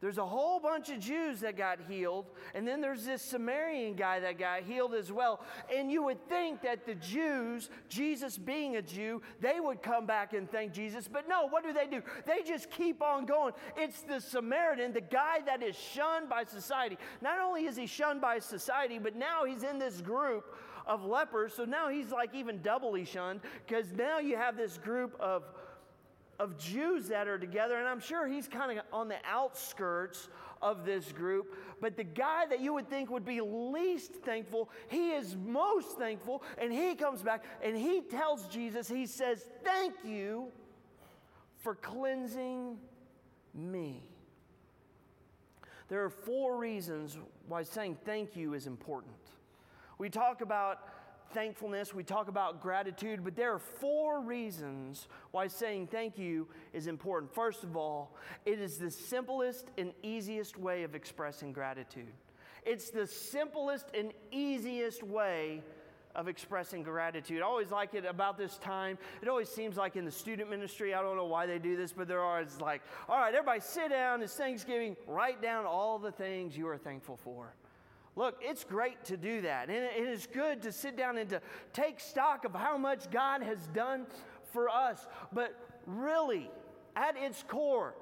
There's 0.00 0.18
a 0.18 0.26
whole 0.26 0.60
bunch 0.60 0.90
of 0.90 1.00
Jews 1.00 1.40
that 1.40 1.56
got 1.56 1.78
healed, 1.88 2.26
and 2.54 2.68
then 2.68 2.82
there's 2.82 3.04
this 3.04 3.22
Samaritan 3.22 3.94
guy 3.94 4.20
that 4.20 4.38
got 4.38 4.62
healed 4.62 4.94
as 4.94 5.10
well. 5.10 5.40
And 5.74 5.90
you 5.90 6.02
would 6.02 6.28
think 6.28 6.60
that 6.62 6.84
the 6.84 6.96
Jews, 6.96 7.70
Jesus 7.88 8.36
being 8.36 8.76
a 8.76 8.82
Jew, 8.82 9.22
they 9.40 9.58
would 9.58 9.82
come 9.82 10.04
back 10.04 10.34
and 10.34 10.50
thank 10.50 10.74
Jesus. 10.74 11.08
But 11.08 11.28
no, 11.28 11.48
what 11.48 11.64
do 11.64 11.72
they 11.72 11.86
do? 11.86 12.02
They 12.26 12.42
just 12.42 12.70
keep 12.70 13.00
on 13.00 13.24
going. 13.24 13.54
It's 13.76 14.02
the 14.02 14.20
Samaritan, 14.20 14.92
the 14.92 15.00
guy 15.00 15.38
that 15.46 15.62
is 15.62 15.74
shunned 15.76 16.28
by 16.28 16.44
society. 16.44 16.98
Not 17.22 17.40
only 17.40 17.64
is 17.64 17.76
he 17.76 17.86
shunned 17.86 18.20
by 18.20 18.38
society, 18.38 18.98
but 18.98 19.16
now 19.16 19.44
he's 19.46 19.62
in 19.62 19.78
this 19.78 20.02
group 20.02 20.44
of 20.86 21.04
lepers. 21.04 21.54
So 21.54 21.64
now 21.64 21.88
he's 21.88 22.10
like 22.10 22.34
even 22.34 22.62
doubly 22.62 23.04
shunned 23.04 23.40
because 23.66 23.92
now 23.92 24.18
you 24.18 24.36
have 24.36 24.56
this 24.56 24.78
group 24.78 25.16
of, 25.18 25.42
of 26.38 26.58
Jews 26.58 27.08
that 27.08 27.28
are 27.28 27.38
together. 27.38 27.76
And 27.76 27.88
I'm 27.88 28.00
sure 28.00 28.26
he's 28.26 28.48
kind 28.48 28.78
of 28.78 28.84
on 28.92 29.08
the 29.08 29.16
outskirts 29.24 30.28
of 30.62 30.84
this 30.84 31.12
group. 31.12 31.54
But 31.80 31.96
the 31.96 32.04
guy 32.04 32.46
that 32.46 32.60
you 32.60 32.72
would 32.74 32.88
think 32.88 33.10
would 33.10 33.24
be 33.24 33.40
least 33.40 34.14
thankful, 34.14 34.70
he 34.88 35.12
is 35.12 35.36
most 35.36 35.98
thankful. 35.98 36.42
And 36.58 36.72
he 36.72 36.94
comes 36.94 37.22
back 37.22 37.44
and 37.62 37.76
he 37.76 38.00
tells 38.00 38.46
Jesus, 38.48 38.88
he 38.88 39.06
says, 39.06 39.46
Thank 39.64 39.94
you 40.04 40.48
for 41.58 41.74
cleansing 41.74 42.78
me. 43.54 44.02
There 45.88 46.04
are 46.04 46.10
four 46.10 46.56
reasons 46.56 47.18
why 47.46 47.62
saying 47.62 47.98
thank 48.04 48.36
you 48.36 48.54
is 48.54 48.66
important. 48.66 49.14
We 49.98 50.10
talk 50.10 50.40
about 50.40 50.80
thankfulness, 51.32 51.94
we 51.94 52.02
talk 52.02 52.28
about 52.28 52.60
gratitude, 52.60 53.24
but 53.24 53.36
there 53.36 53.52
are 53.52 53.58
four 53.58 54.20
reasons 54.20 55.08
why 55.30 55.46
saying 55.46 55.88
thank 55.88 56.18
you 56.18 56.48
is 56.72 56.86
important. 56.86 57.34
First 57.34 57.64
of 57.64 57.76
all, 57.76 58.16
it 58.44 58.60
is 58.60 58.78
the 58.78 58.90
simplest 58.90 59.66
and 59.78 59.92
easiest 60.02 60.58
way 60.58 60.82
of 60.82 60.94
expressing 60.94 61.52
gratitude. 61.52 62.12
It's 62.64 62.90
the 62.90 63.06
simplest 63.06 63.90
and 63.94 64.12
easiest 64.32 65.02
way 65.02 65.62
of 66.16 66.28
expressing 66.28 66.82
gratitude. 66.82 67.42
I 67.42 67.44
always 67.44 67.70
like 67.70 67.94
it 67.94 68.04
about 68.04 68.38
this 68.38 68.56
time. 68.58 68.98
It 69.22 69.28
always 69.28 69.48
seems 69.48 69.76
like 69.76 69.96
in 69.96 70.04
the 70.04 70.10
student 70.10 70.50
ministry, 70.50 70.94
I 70.94 71.02
don't 71.02 71.16
know 71.16 71.26
why 71.26 71.46
they 71.46 71.58
do 71.58 71.76
this, 71.76 71.92
but 71.92 72.08
they're 72.08 72.24
always 72.24 72.60
like, 72.60 72.82
all 73.08 73.18
right, 73.18 73.34
everybody 73.34 73.60
sit 73.60 73.90
down. 73.90 74.22
It's 74.22 74.34
Thanksgiving. 74.34 74.96
Write 75.06 75.42
down 75.42 75.66
all 75.66 75.98
the 75.98 76.10
things 76.10 76.56
you 76.56 76.66
are 76.68 76.78
thankful 76.78 77.18
for. 77.18 77.54
Look, 78.16 78.36
it's 78.40 78.64
great 78.64 79.04
to 79.04 79.18
do 79.18 79.42
that. 79.42 79.68
And 79.68 79.76
it 79.76 80.08
is 80.08 80.26
good 80.26 80.62
to 80.62 80.72
sit 80.72 80.96
down 80.96 81.18
and 81.18 81.28
to 81.28 81.42
take 81.74 82.00
stock 82.00 82.46
of 82.46 82.54
how 82.54 82.78
much 82.78 83.10
God 83.10 83.42
has 83.42 83.58
done 83.74 84.06
for 84.52 84.70
us. 84.70 85.06
But 85.32 85.54
really, 85.86 86.50
at 86.96 87.16
its 87.18 87.44
core, 87.46 87.94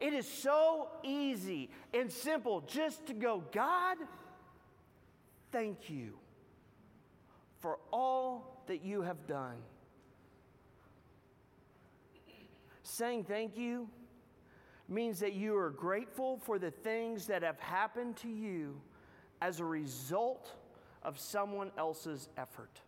it 0.00 0.12
is 0.12 0.26
so 0.26 0.88
easy 1.04 1.70
and 1.94 2.10
simple 2.10 2.62
just 2.62 3.06
to 3.06 3.14
go, 3.14 3.44
God, 3.52 3.96
thank 5.52 5.88
you 5.88 6.14
for 7.60 7.78
all 7.92 8.64
that 8.66 8.84
you 8.84 9.02
have 9.02 9.24
done. 9.28 9.56
Saying 12.82 13.24
thank 13.24 13.56
you 13.56 13.88
means 14.88 15.20
that 15.20 15.34
you 15.34 15.56
are 15.56 15.70
grateful 15.70 16.38
for 16.38 16.58
the 16.58 16.72
things 16.72 17.26
that 17.26 17.44
have 17.44 17.60
happened 17.60 18.16
to 18.16 18.28
you 18.28 18.80
as 19.40 19.60
a 19.60 19.64
result 19.64 20.52
of 21.02 21.18
someone 21.18 21.70
else's 21.78 22.28
effort. 22.36 22.80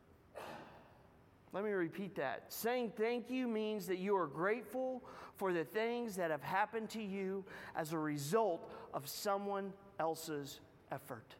Let 1.52 1.64
me 1.64 1.70
repeat 1.70 2.14
that. 2.16 2.44
Saying 2.48 2.92
thank 2.96 3.30
you 3.30 3.46
means 3.46 3.86
that 3.86 3.98
you 3.98 4.16
are 4.16 4.26
grateful 4.26 5.02
for 5.36 5.52
the 5.52 5.64
things 5.64 6.16
that 6.16 6.30
have 6.30 6.42
happened 6.42 6.88
to 6.90 7.02
you 7.02 7.44
as 7.76 7.92
a 7.92 7.98
result 7.98 8.72
of 8.94 9.06
someone 9.06 9.72
else's 10.00 10.60
effort. 10.90 11.34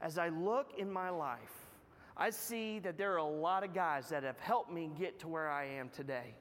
As 0.00 0.18
I 0.18 0.28
look 0.28 0.72
in 0.78 0.90
my 0.90 1.10
life, 1.10 1.66
I 2.16 2.30
see 2.30 2.78
that 2.80 2.96
there 2.96 3.12
are 3.14 3.18
a 3.18 3.24
lot 3.24 3.64
of 3.64 3.74
guys 3.74 4.08
that 4.10 4.22
have 4.22 4.38
helped 4.38 4.72
me 4.72 4.90
get 4.98 5.18
to 5.20 5.28
where 5.28 5.50
I 5.50 5.64
am 5.64 5.88
today. 5.90 6.34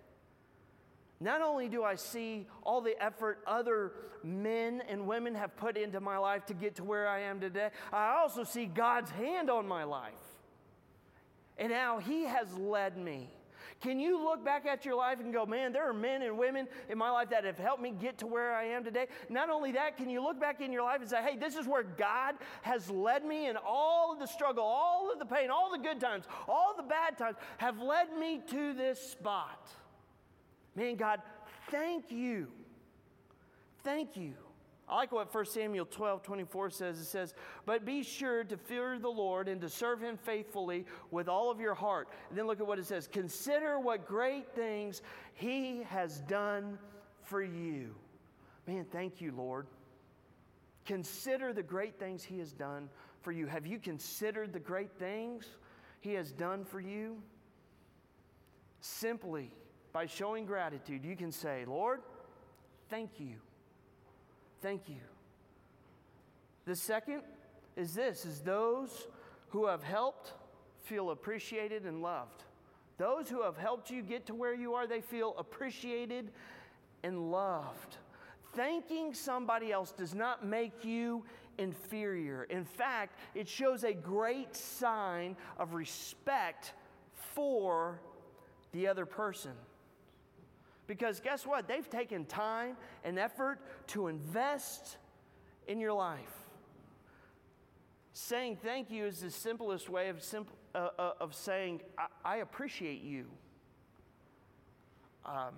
Not 1.26 1.42
only 1.42 1.68
do 1.68 1.84
I 1.84 1.96
see 1.96 2.46
all 2.62 2.82
the 2.82 3.04
effort 3.04 3.40
other 3.48 3.94
men 4.24 4.84
and 4.88 5.08
women 5.08 5.34
have 5.34 5.58
put 5.58 5.76
into 5.76 6.00
my 6.00 6.20
life 6.20 6.46
to 6.46 6.54
get 6.54 6.76
to 6.76 6.84
where 6.84 7.08
I 7.08 7.22
am 7.22 7.40
today, 7.40 7.70
I 7.92 8.18
also 8.22 8.44
see 8.44 8.68
God's 8.68 9.10
hand 9.10 9.50
on 9.50 9.68
my 9.68 9.86
life 9.86 10.14
and 11.58 11.74
how 11.74 11.98
He 11.98 12.26
has 12.26 12.54
led 12.54 12.96
me. 12.96 13.32
Can 13.82 14.00
you 14.00 14.24
look 14.24 14.46
back 14.46 14.68
at 14.68 14.86
your 14.86 14.94
life 14.94 15.20
and 15.20 15.34
go, 15.34 15.48
man, 15.48 15.74
there 15.74 15.90
are 15.90 15.94
men 15.94 16.22
and 16.22 16.38
women 16.38 16.68
in 16.90 16.98
my 17.00 17.10
life 17.10 17.32
that 17.32 17.44
have 17.44 17.58
helped 17.58 17.82
me 17.82 17.90
get 17.90 18.20
to 18.20 18.28
where 18.28 18.54
I 18.54 18.66
am 18.66 18.84
today? 18.84 19.08
Not 19.28 19.50
only 19.50 19.72
that, 19.72 19.98
can 19.98 20.12
you 20.12 20.22
look 20.22 20.40
back 20.40 20.62
in 20.62 20.72
your 20.72 20.84
life 20.84 21.02
and 21.02 21.10
say, 21.10 21.24
hey, 21.24 21.38
this 21.38 21.56
is 21.56 21.66
where 21.66 21.84
God 21.84 22.36
has 22.62 22.88
led 22.92 23.26
me, 23.26 23.48
and 23.48 23.58
all 23.58 24.14
of 24.14 24.20
the 24.20 24.28
struggle, 24.28 24.64
all 24.64 25.12
of 25.12 25.18
the 25.18 25.26
pain, 25.26 25.50
all 25.50 25.72
the 25.72 25.80
good 25.82 26.00
times, 26.00 26.26
all 26.48 26.76
the 26.78 26.84
bad 26.84 27.18
times 27.18 27.38
have 27.58 27.80
led 27.80 28.16
me 28.16 28.42
to 28.52 28.74
this 28.74 29.00
spot? 29.00 29.68
Man, 30.76 30.96
God, 30.96 31.22
thank 31.70 32.12
you. 32.12 32.48
Thank 33.84 34.18
you. 34.18 34.34
I 34.88 34.98
like 34.98 35.12
what 35.12 35.34
1 35.34 35.46
Samuel 35.46 35.86
12 35.86 36.22
24 36.22 36.70
says. 36.70 37.00
It 37.00 37.06
says, 37.06 37.34
But 37.66 37.86
be 37.86 38.04
sure 38.04 38.44
to 38.44 38.56
fear 38.56 39.00
the 39.00 39.10
Lord 39.10 39.48
and 39.48 39.60
to 39.62 39.70
serve 39.70 40.02
him 40.02 40.18
faithfully 40.18 40.86
with 41.10 41.28
all 41.28 41.50
of 41.50 41.60
your 41.60 41.74
heart. 41.74 42.10
And 42.30 42.38
then 42.38 42.46
look 42.46 42.60
at 42.60 42.68
what 42.68 42.78
it 42.78 42.86
says 42.86 43.08
Consider 43.08 43.80
what 43.80 44.06
great 44.06 44.54
things 44.54 45.02
he 45.34 45.84
has 45.90 46.20
done 46.22 46.78
for 47.24 47.42
you. 47.42 47.96
Man, 48.68 48.86
thank 48.92 49.22
you, 49.22 49.32
Lord. 49.36 49.66
Consider 50.86 51.52
the 51.52 51.64
great 51.64 51.98
things 51.98 52.24
he 52.24 52.38
has 52.38 52.54
done 52.54 52.90
for 53.22 53.32
you. 53.32 53.48
Have 53.48 53.66
you 53.66 53.80
considered 53.80 54.54
the 54.54 54.60
great 54.60 54.92
things 55.00 55.48
he 56.00 56.14
has 56.14 56.32
done 56.32 56.64
for 56.64 56.80
you? 56.80 57.18
Simply 58.82 59.52
by 59.96 60.06
showing 60.06 60.46
gratitude, 60.46 61.06
you 61.06 61.16
can 61.16 61.32
say, 61.32 61.64
Lord, 61.66 62.02
thank 62.90 63.12
you. 63.18 63.36
Thank 64.62 64.90
you. 64.90 65.00
The 66.66 66.76
second 66.76 67.22
is 67.78 67.94
this 67.94 68.26
is 68.26 68.42
those 68.42 69.08
who 69.52 69.68
have 69.68 69.84
helped 69.84 70.34
feel 70.84 71.12
appreciated 71.12 71.86
and 71.86 72.02
loved. 72.02 72.44
Those 72.98 73.30
who 73.30 73.42
have 73.44 73.56
helped 73.56 73.90
you 73.90 74.02
get 74.02 74.26
to 74.26 74.36
where 74.36 74.54
you 74.54 74.74
are, 74.74 74.86
they 74.86 75.00
feel 75.00 75.34
appreciated 75.38 76.30
and 77.04 77.32
loved. 77.32 77.96
Thanking 78.54 79.14
somebody 79.14 79.72
else 79.72 79.94
does 79.94 80.14
not 80.14 80.46
make 80.46 80.84
you 80.84 81.24
inferior. 81.58 82.44
In 82.50 82.66
fact, 82.66 83.18
it 83.34 83.48
shows 83.48 83.86
a 83.86 83.94
great 83.94 84.58
sign 84.58 85.38
of 85.58 85.74
respect 85.74 86.74
for 87.34 88.02
the 88.74 88.90
other 88.90 89.06
person. 89.06 89.54
Because 90.88 91.20
guess 91.20 91.46
what? 91.46 91.68
They've 91.68 91.90
taken 91.90 92.26
time 92.26 92.78
and 93.04 93.18
effort 93.18 93.60
to 93.88 94.08
invest 94.08 94.98
in 95.68 95.80
your 95.80 95.94
life. 95.94 96.20
Saying 98.14 98.58
thank 98.64 98.92
you 98.92 99.06
is 99.06 99.20
the 99.20 99.32
simplest 99.32 99.90
way 99.90 100.10
of, 100.10 100.24
uh, 100.74 100.78
uh, 100.78 101.12
of 101.20 101.34
saying, 101.36 101.82
I, 101.98 102.06
I 102.24 102.36
appreciate 102.38 103.02
you. 103.02 103.26
Um, 105.26 105.56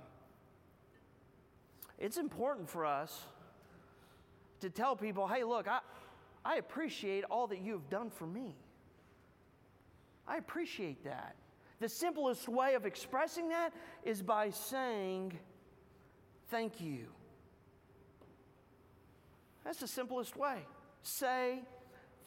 it's 1.99 2.17
important 2.17 2.69
for 2.69 2.85
us 2.85 3.19
to 4.61 4.69
tell 4.69 4.95
people, 4.95 5.27
hey, 5.27 5.43
look, 5.43 5.67
I, 5.67 5.79
I 6.45 6.55
appreciate 6.55 7.25
all 7.29 7.47
that 7.47 7.59
you've 7.59 7.89
done 7.89 8.09
for 8.09 8.25
me. 8.25 8.55
I 10.27 10.37
appreciate 10.37 11.03
that. 11.03 11.35
The 11.79 11.89
simplest 11.89 12.49
way 12.49 12.73
of 12.73 12.85
expressing 12.85 13.49
that 13.49 13.71
is 14.03 14.21
by 14.21 14.49
saying, 14.49 15.37
thank 16.49 16.81
you. 16.81 17.07
That's 19.63 19.79
the 19.79 19.87
simplest 19.87 20.35
way. 20.35 20.59
Say 21.03 21.61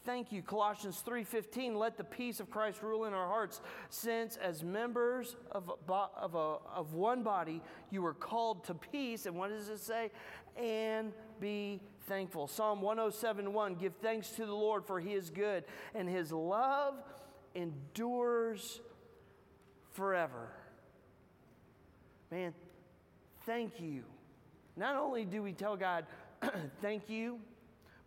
thank 0.04 0.32
you. 0.32 0.42
Colossians 0.42 1.02
3:15, 1.06 1.76
let 1.76 1.96
the 1.96 2.04
peace 2.04 2.40
of 2.40 2.50
Christ 2.50 2.82
rule 2.82 3.04
in 3.04 3.14
our 3.14 3.26
hearts, 3.26 3.60
since 3.88 4.36
as 4.36 4.62
members 4.62 5.36
of, 5.50 5.70
of, 5.88 6.34
a, 6.34 6.58
of 6.74 6.94
one 6.94 7.22
body 7.22 7.62
you 7.90 8.02
were 8.02 8.14
called 8.14 8.64
to 8.64 8.74
peace. 8.74 9.26
And 9.26 9.36
what 9.36 9.50
does 9.50 9.68
it 9.68 9.78
say? 9.78 10.10
And 10.56 11.12
be 11.40 11.80
thankful. 12.06 12.46
Psalm 12.46 12.82
107:1, 12.82 13.78
give 13.78 13.94
thanks 13.96 14.30
to 14.30 14.46
the 14.46 14.54
Lord 14.54 14.84
for 14.84 15.00
he 15.00 15.14
is 15.14 15.30
good, 15.30 15.64
and 15.94 16.08
his 16.08 16.32
love 16.32 16.94
endures 17.54 18.80
forever. 19.92 20.48
Man, 22.30 22.54
thank 23.44 23.80
you. 23.80 24.04
Not 24.76 24.96
only 24.96 25.24
do 25.24 25.42
we 25.42 25.52
tell 25.52 25.76
God, 25.76 26.06
thank 26.80 27.08
you, 27.08 27.38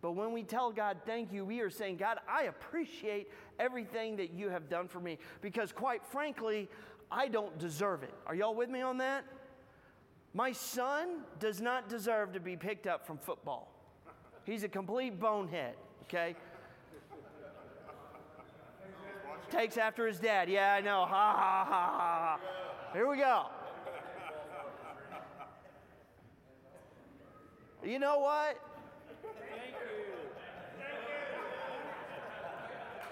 but 0.00 0.12
when 0.12 0.32
we 0.32 0.42
tell 0.42 0.70
God 0.70 0.98
thank 1.06 1.32
you, 1.32 1.44
we 1.44 1.60
are 1.60 1.70
saying, 1.70 1.96
God, 1.96 2.18
I 2.28 2.44
appreciate 2.44 3.30
everything 3.58 4.16
that 4.16 4.32
you 4.32 4.50
have 4.50 4.68
done 4.68 4.88
for 4.88 5.00
me 5.00 5.18
because, 5.40 5.72
quite 5.72 6.04
frankly, 6.04 6.68
I 7.10 7.28
don't 7.28 7.58
deserve 7.58 8.02
it. 8.02 8.12
Are 8.26 8.34
y'all 8.34 8.54
with 8.54 8.68
me 8.68 8.82
on 8.82 8.98
that? 8.98 9.24
My 10.34 10.52
son 10.52 11.20
does 11.38 11.60
not 11.60 11.88
deserve 11.88 12.32
to 12.32 12.40
be 12.40 12.56
picked 12.56 12.86
up 12.86 13.06
from 13.06 13.18
football. 13.18 13.70
He's 14.44 14.64
a 14.64 14.68
complete 14.68 15.18
bonehead, 15.18 15.74
okay? 16.02 16.34
Takes 19.50 19.76
after 19.76 20.06
his 20.06 20.18
dad. 20.18 20.48
Yeah, 20.48 20.74
I 20.74 20.80
know. 20.80 21.04
Ha 21.04 21.06
ha 21.08 21.64
ha 21.68 21.90
ha. 21.96 22.40
Here 22.92 23.08
we 23.08 23.16
go. 23.16 23.46
You 27.84 27.98
know 27.98 28.18
what? 28.18 28.58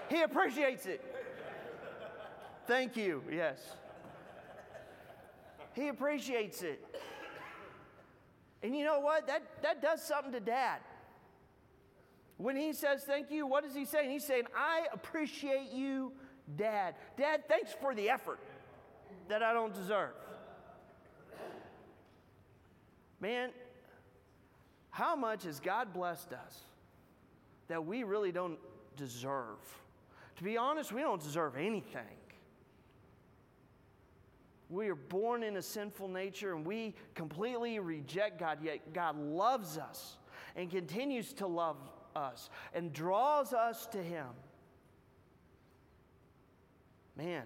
He 0.09 0.21
appreciates 0.21 0.85
it. 0.85 1.03
Thank 2.67 2.95
you. 2.95 3.23
Yes. 3.31 3.57
He 5.73 5.87
appreciates 5.87 6.61
it. 6.61 6.83
And 8.61 8.75
you 8.75 8.85
know 8.85 8.99
what? 8.99 9.27
That, 9.27 9.43
that 9.61 9.81
does 9.81 10.01
something 10.01 10.31
to 10.31 10.39
dad. 10.39 10.79
When 12.37 12.55
he 12.55 12.73
says 12.73 13.03
thank 13.03 13.31
you, 13.31 13.45
what 13.47 13.63
is 13.63 13.75
he 13.75 13.85
saying? 13.85 14.09
He's 14.09 14.25
saying, 14.25 14.45
I 14.55 14.87
appreciate 14.91 15.71
you 15.71 16.11
Dad. 16.57 16.95
Dad, 17.17 17.47
thanks 17.47 17.71
for 17.79 17.95
the 17.95 18.09
effort 18.09 18.39
that 19.27 19.41
I 19.41 19.53
don't 19.53 19.73
deserve. 19.73 20.13
Man, 23.19 23.51
how 24.89 25.15
much 25.15 25.43
has 25.43 25.59
God 25.59 25.93
blessed 25.93 26.33
us 26.33 26.59
that 27.67 27.85
we 27.85 28.03
really 28.03 28.31
don't 28.31 28.59
deserve? 28.97 29.59
To 30.37 30.43
be 30.43 30.57
honest, 30.57 30.91
we 30.91 31.01
don't 31.01 31.21
deserve 31.21 31.55
anything. 31.55 32.01
We 34.69 34.89
are 34.89 34.95
born 34.95 35.43
in 35.43 35.57
a 35.57 35.61
sinful 35.61 36.07
nature 36.09 36.55
and 36.55 36.65
we 36.65 36.95
completely 37.15 37.79
reject 37.79 38.39
God, 38.39 38.57
yet 38.63 38.93
God 38.93 39.17
loves 39.17 39.77
us 39.77 40.17
and 40.55 40.69
continues 40.69 41.31
to 41.33 41.47
love 41.47 41.77
us 42.15 42.49
and 42.73 42.93
draws 42.93 43.53
us 43.53 43.85
to 43.87 44.01
Him. 44.01 44.27
Man, 47.17 47.43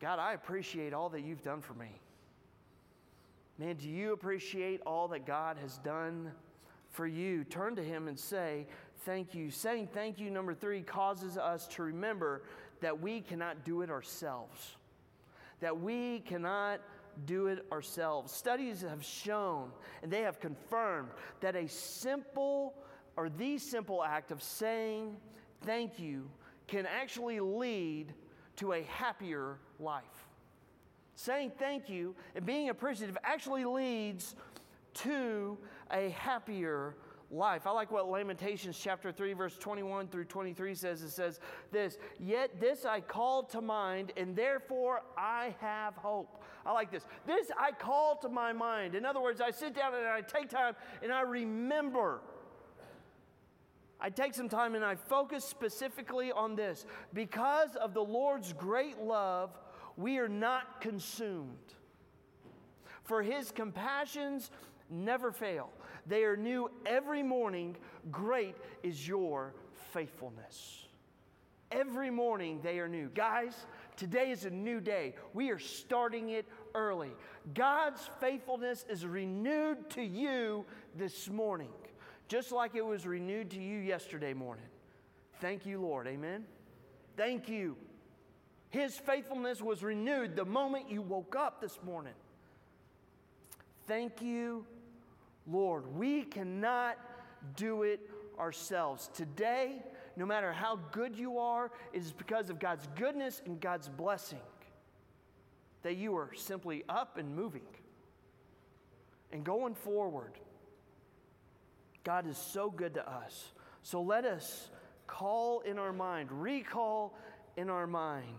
God, 0.00 0.18
I 0.18 0.34
appreciate 0.34 0.92
all 0.92 1.08
that 1.10 1.22
you've 1.22 1.42
done 1.42 1.60
for 1.60 1.74
me. 1.74 2.00
Man, 3.58 3.74
do 3.74 3.88
you 3.88 4.12
appreciate 4.12 4.80
all 4.86 5.08
that 5.08 5.26
God 5.26 5.56
has 5.60 5.78
done 5.78 6.30
for 6.90 7.06
you? 7.06 7.42
Turn 7.44 7.74
to 7.74 7.82
Him 7.82 8.06
and 8.06 8.18
say, 8.18 8.66
Thank 9.04 9.34
you. 9.34 9.50
Saying 9.50 9.88
thank 9.92 10.18
you, 10.18 10.30
number 10.30 10.54
three, 10.54 10.82
causes 10.82 11.38
us 11.38 11.66
to 11.68 11.82
remember 11.82 12.42
that 12.80 13.00
we 13.00 13.20
cannot 13.20 13.64
do 13.64 13.82
it 13.82 13.90
ourselves. 13.90 14.76
That 15.60 15.80
we 15.80 16.20
cannot 16.20 16.80
do 17.26 17.46
it 17.46 17.66
ourselves. 17.72 18.32
Studies 18.32 18.82
have 18.82 19.04
shown 19.04 19.70
and 20.02 20.12
they 20.12 20.22
have 20.22 20.40
confirmed 20.40 21.08
that 21.40 21.56
a 21.56 21.68
simple 21.68 22.74
or 23.18 23.28
the 23.28 23.58
simple 23.58 24.04
act 24.04 24.30
of 24.30 24.40
saying 24.40 25.16
thank 25.62 25.98
you 25.98 26.30
can 26.68 26.86
actually 26.86 27.40
lead 27.40 28.14
to 28.54 28.74
a 28.74 28.82
happier 28.84 29.58
life. 29.80 30.04
Saying 31.16 31.50
thank 31.58 31.88
you 31.88 32.14
and 32.36 32.46
being 32.46 32.68
appreciative 32.68 33.18
actually 33.24 33.64
leads 33.64 34.36
to 34.94 35.58
a 35.90 36.10
happier 36.10 36.94
life. 37.28 37.66
I 37.66 37.72
like 37.72 37.90
what 37.90 38.08
Lamentations 38.08 38.78
chapter 38.78 39.10
3 39.10 39.32
verse 39.32 39.58
21 39.58 40.06
through 40.06 40.26
23 40.26 40.76
says. 40.76 41.02
It 41.02 41.10
says 41.10 41.40
this, 41.72 41.98
"Yet 42.20 42.60
this 42.60 42.84
I 42.84 43.00
call 43.00 43.42
to 43.44 43.60
mind 43.60 44.12
and 44.16 44.36
therefore 44.36 45.02
I 45.16 45.56
have 45.58 45.96
hope." 45.96 46.44
I 46.64 46.70
like 46.70 46.92
this. 46.92 47.04
This 47.26 47.50
I 47.58 47.72
call 47.72 48.14
to 48.18 48.28
my 48.28 48.52
mind. 48.52 48.94
In 48.94 49.04
other 49.04 49.20
words, 49.20 49.40
I 49.40 49.50
sit 49.50 49.74
down 49.74 49.92
and 49.94 50.06
I 50.06 50.20
take 50.20 50.48
time 50.48 50.76
and 51.02 51.12
I 51.12 51.22
remember 51.22 52.22
I 54.00 54.10
take 54.10 54.34
some 54.34 54.48
time 54.48 54.74
and 54.74 54.84
I 54.84 54.94
focus 54.94 55.44
specifically 55.44 56.30
on 56.30 56.54
this. 56.54 56.86
Because 57.12 57.74
of 57.76 57.94
the 57.94 58.02
Lord's 58.02 58.52
great 58.52 58.98
love, 58.98 59.50
we 59.96 60.18
are 60.18 60.28
not 60.28 60.80
consumed. 60.80 61.74
For 63.02 63.22
his 63.22 63.50
compassions 63.50 64.50
never 64.88 65.32
fail, 65.32 65.70
they 66.06 66.24
are 66.24 66.36
new 66.36 66.70
every 66.86 67.22
morning. 67.22 67.76
Great 68.10 68.54
is 68.82 69.06
your 69.06 69.54
faithfulness. 69.92 70.84
Every 71.70 72.10
morning 72.10 72.60
they 72.62 72.78
are 72.78 72.88
new. 72.88 73.08
Guys, 73.14 73.66
today 73.96 74.30
is 74.30 74.44
a 74.44 74.50
new 74.50 74.80
day. 74.80 75.14
We 75.34 75.50
are 75.50 75.58
starting 75.58 76.30
it 76.30 76.46
early. 76.74 77.10
God's 77.52 78.08
faithfulness 78.20 78.86
is 78.88 79.04
renewed 79.04 79.90
to 79.90 80.02
you 80.02 80.64
this 80.96 81.28
morning 81.28 81.68
just 82.28 82.52
like 82.52 82.74
it 82.74 82.84
was 82.84 83.06
renewed 83.06 83.50
to 83.50 83.58
you 83.58 83.78
yesterday 83.78 84.34
morning. 84.34 84.66
Thank 85.40 85.66
you, 85.66 85.80
Lord. 85.80 86.06
Amen. 86.06 86.44
Thank 87.16 87.48
you. 87.48 87.76
His 88.70 88.96
faithfulness 88.96 89.62
was 89.62 89.82
renewed 89.82 90.36
the 90.36 90.44
moment 90.44 90.90
you 90.90 91.00
woke 91.00 91.34
up 91.34 91.60
this 91.60 91.78
morning. 91.84 92.12
Thank 93.86 94.20
you, 94.20 94.66
Lord. 95.50 95.86
We 95.96 96.22
cannot 96.22 96.98
do 97.56 97.82
it 97.82 98.00
ourselves. 98.38 99.08
Today, 99.14 99.82
no 100.16 100.26
matter 100.26 100.52
how 100.52 100.76
good 100.92 101.16
you 101.16 101.38
are, 101.38 101.70
it 101.94 102.02
is 102.02 102.12
because 102.12 102.50
of 102.50 102.58
God's 102.58 102.86
goodness 102.96 103.40
and 103.46 103.58
God's 103.58 103.88
blessing 103.88 104.40
that 105.82 105.96
you 105.96 106.14
are 106.16 106.30
simply 106.34 106.84
up 106.88 107.16
and 107.16 107.34
moving 107.34 107.62
and 109.32 109.44
going 109.44 109.74
forward. 109.74 110.32
God 112.08 112.26
is 112.26 112.38
so 112.38 112.70
good 112.70 112.94
to 112.94 113.06
us. 113.06 113.52
So 113.82 114.00
let 114.00 114.24
us 114.24 114.70
call 115.06 115.60
in 115.60 115.78
our 115.78 115.92
mind, 115.92 116.32
recall 116.32 117.14
in 117.58 117.68
our 117.68 117.86
mind 117.86 118.38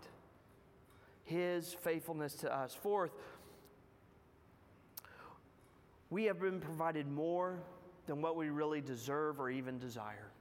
his 1.24 1.72
faithfulness 1.72 2.34
to 2.38 2.52
us. 2.52 2.74
Fourth, 2.74 3.12
we 6.10 6.24
have 6.24 6.40
been 6.40 6.60
provided 6.60 7.08
more 7.08 7.60
than 8.08 8.24
what 8.24 8.36
we 8.36 8.50
really 8.50 8.82
deserve 8.82 9.40
or 9.40 9.52
even 9.52 9.78
desire. 9.78 10.32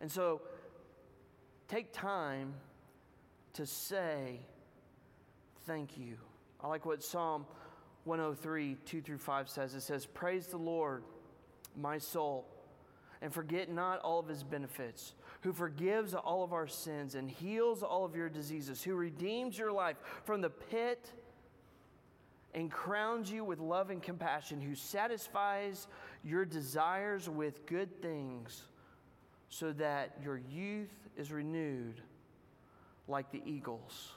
And 0.00 0.08
so 0.08 0.40
take 1.66 1.92
time 1.92 2.54
to 3.54 3.66
say 3.66 4.38
thank 5.66 5.98
you. 5.98 6.18
I 6.60 6.68
like 6.68 6.86
what 6.86 7.02
Psalm 7.02 7.46
103, 8.04 8.76
2 8.86 9.02
through 9.02 9.18
5 9.18 9.48
says. 9.48 9.74
It 9.74 9.80
says, 9.80 10.06
Praise 10.06 10.46
the 10.46 10.56
Lord 10.56 11.02
my 11.76 11.98
soul, 11.98 12.46
and 13.22 13.32
forget 13.32 13.70
not 13.70 14.00
all 14.00 14.18
of 14.18 14.28
his 14.28 14.42
benefits, 14.42 15.14
who 15.42 15.52
forgives 15.52 16.14
all 16.14 16.42
of 16.42 16.52
our 16.52 16.66
sins 16.66 17.14
and 17.14 17.30
heals 17.30 17.82
all 17.82 18.04
of 18.04 18.14
your 18.14 18.28
diseases, 18.28 18.82
who 18.82 18.94
redeems 18.94 19.58
your 19.58 19.72
life 19.72 19.96
from 20.24 20.40
the 20.40 20.50
pit 20.50 21.12
and 22.54 22.70
crowns 22.70 23.30
you 23.30 23.44
with 23.44 23.58
love 23.58 23.90
and 23.90 24.02
compassion, 24.02 24.60
who 24.60 24.74
satisfies 24.74 25.88
your 26.22 26.44
desires 26.44 27.28
with 27.28 27.66
good 27.66 28.00
things, 28.00 28.62
so 29.48 29.72
that 29.72 30.16
your 30.22 30.40
youth 30.50 30.94
is 31.16 31.32
renewed 31.32 32.00
like 33.08 33.30
the 33.30 33.42
eagles. 33.44 34.12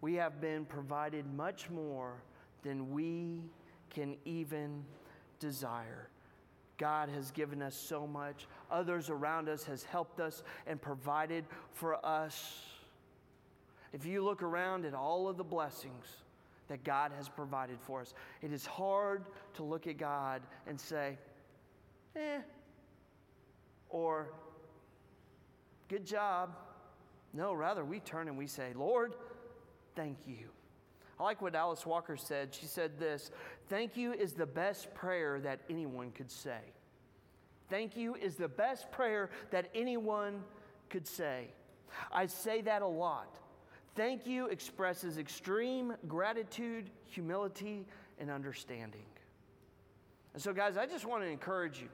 We 0.00 0.14
have 0.14 0.40
been 0.40 0.64
provided 0.64 1.24
much 1.34 1.70
more 1.70 2.22
than 2.62 2.92
we 2.92 3.42
can 3.90 4.16
even 4.24 4.84
desire. 5.38 6.08
God 6.78 7.08
has 7.10 7.30
given 7.30 7.62
us 7.62 7.74
so 7.74 8.06
much. 8.06 8.46
Others 8.70 9.10
around 9.10 9.48
us 9.48 9.64
has 9.64 9.84
helped 9.84 10.20
us 10.20 10.42
and 10.66 10.80
provided 10.80 11.44
for 11.72 12.04
us. 12.04 12.62
If 13.92 14.04
you 14.04 14.24
look 14.24 14.42
around 14.42 14.84
at 14.84 14.94
all 14.94 15.28
of 15.28 15.36
the 15.36 15.44
blessings 15.44 16.06
that 16.68 16.82
God 16.82 17.12
has 17.16 17.28
provided 17.28 17.78
for 17.80 18.00
us, 18.00 18.12
it 18.42 18.52
is 18.52 18.66
hard 18.66 19.24
to 19.54 19.62
look 19.62 19.86
at 19.86 19.98
God 19.98 20.42
and 20.66 20.80
say, 20.80 21.16
eh, 22.16 22.40
or 23.88 24.32
good 25.88 26.04
job. 26.04 26.56
No, 27.32 27.52
rather, 27.52 27.84
we 27.84 28.00
turn 28.00 28.28
and 28.28 28.36
we 28.36 28.46
say, 28.46 28.72
Lord, 28.74 29.14
thank 29.94 30.18
you. 30.26 30.48
I 31.18 31.22
like 31.22 31.40
what 31.40 31.54
Alice 31.54 31.86
Walker 31.86 32.16
said. 32.16 32.52
She 32.52 32.66
said 32.66 32.98
this 32.98 33.30
Thank 33.68 33.96
you 33.96 34.12
is 34.12 34.32
the 34.32 34.46
best 34.46 34.92
prayer 34.94 35.40
that 35.40 35.60
anyone 35.70 36.10
could 36.12 36.30
say. 36.30 36.60
Thank 37.70 37.96
you 37.96 38.14
is 38.14 38.36
the 38.36 38.48
best 38.48 38.90
prayer 38.90 39.30
that 39.50 39.70
anyone 39.74 40.42
could 40.90 41.06
say. 41.06 41.48
I 42.12 42.26
say 42.26 42.60
that 42.62 42.82
a 42.82 42.86
lot. 42.86 43.38
Thank 43.94 44.26
you 44.26 44.46
expresses 44.46 45.18
extreme 45.18 45.94
gratitude, 46.08 46.90
humility, 47.06 47.86
and 48.18 48.30
understanding. 48.30 49.06
And 50.34 50.42
so, 50.42 50.52
guys, 50.52 50.76
I 50.76 50.86
just 50.86 51.06
want 51.06 51.22
to 51.22 51.28
encourage 51.28 51.80
you. 51.80 51.88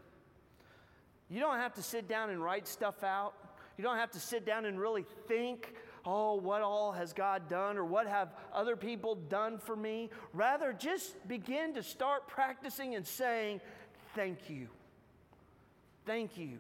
You 1.29 1.41
don't 1.41 1.59
have 1.59 1.75
to 1.75 1.83
sit 1.83 2.09
down 2.09 2.31
and 2.31 2.43
write 2.43 2.67
stuff 2.67 3.05
out. 3.05 3.35
You 3.77 3.85
don't 3.85 3.99
have 3.99 4.11
to 4.13 4.21
sit 4.21 4.45
down 4.45 4.65
and 4.65 4.81
really 4.81 5.05
think 5.29 5.75
oh, 6.05 6.35
what 6.35 6.63
all 6.63 6.93
has 6.93 7.13
God 7.13 7.49
done 7.49 7.77
or 7.77 7.85
what 7.85 8.07
have 8.07 8.35
other 8.53 8.77
people 8.77 9.15
done 9.15 9.59
for 9.59 9.77
me. 9.77 10.11
Rather, 10.33 10.73
just 10.73 11.27
begin 11.29 11.75
to 11.75 11.83
start 11.83 12.29
practicing 12.29 12.95
and 12.95 13.07
saying, 13.07 13.61
thank 14.15 14.49
you. 14.49 14.69
Thank 16.07 16.37
you. 16.37 16.59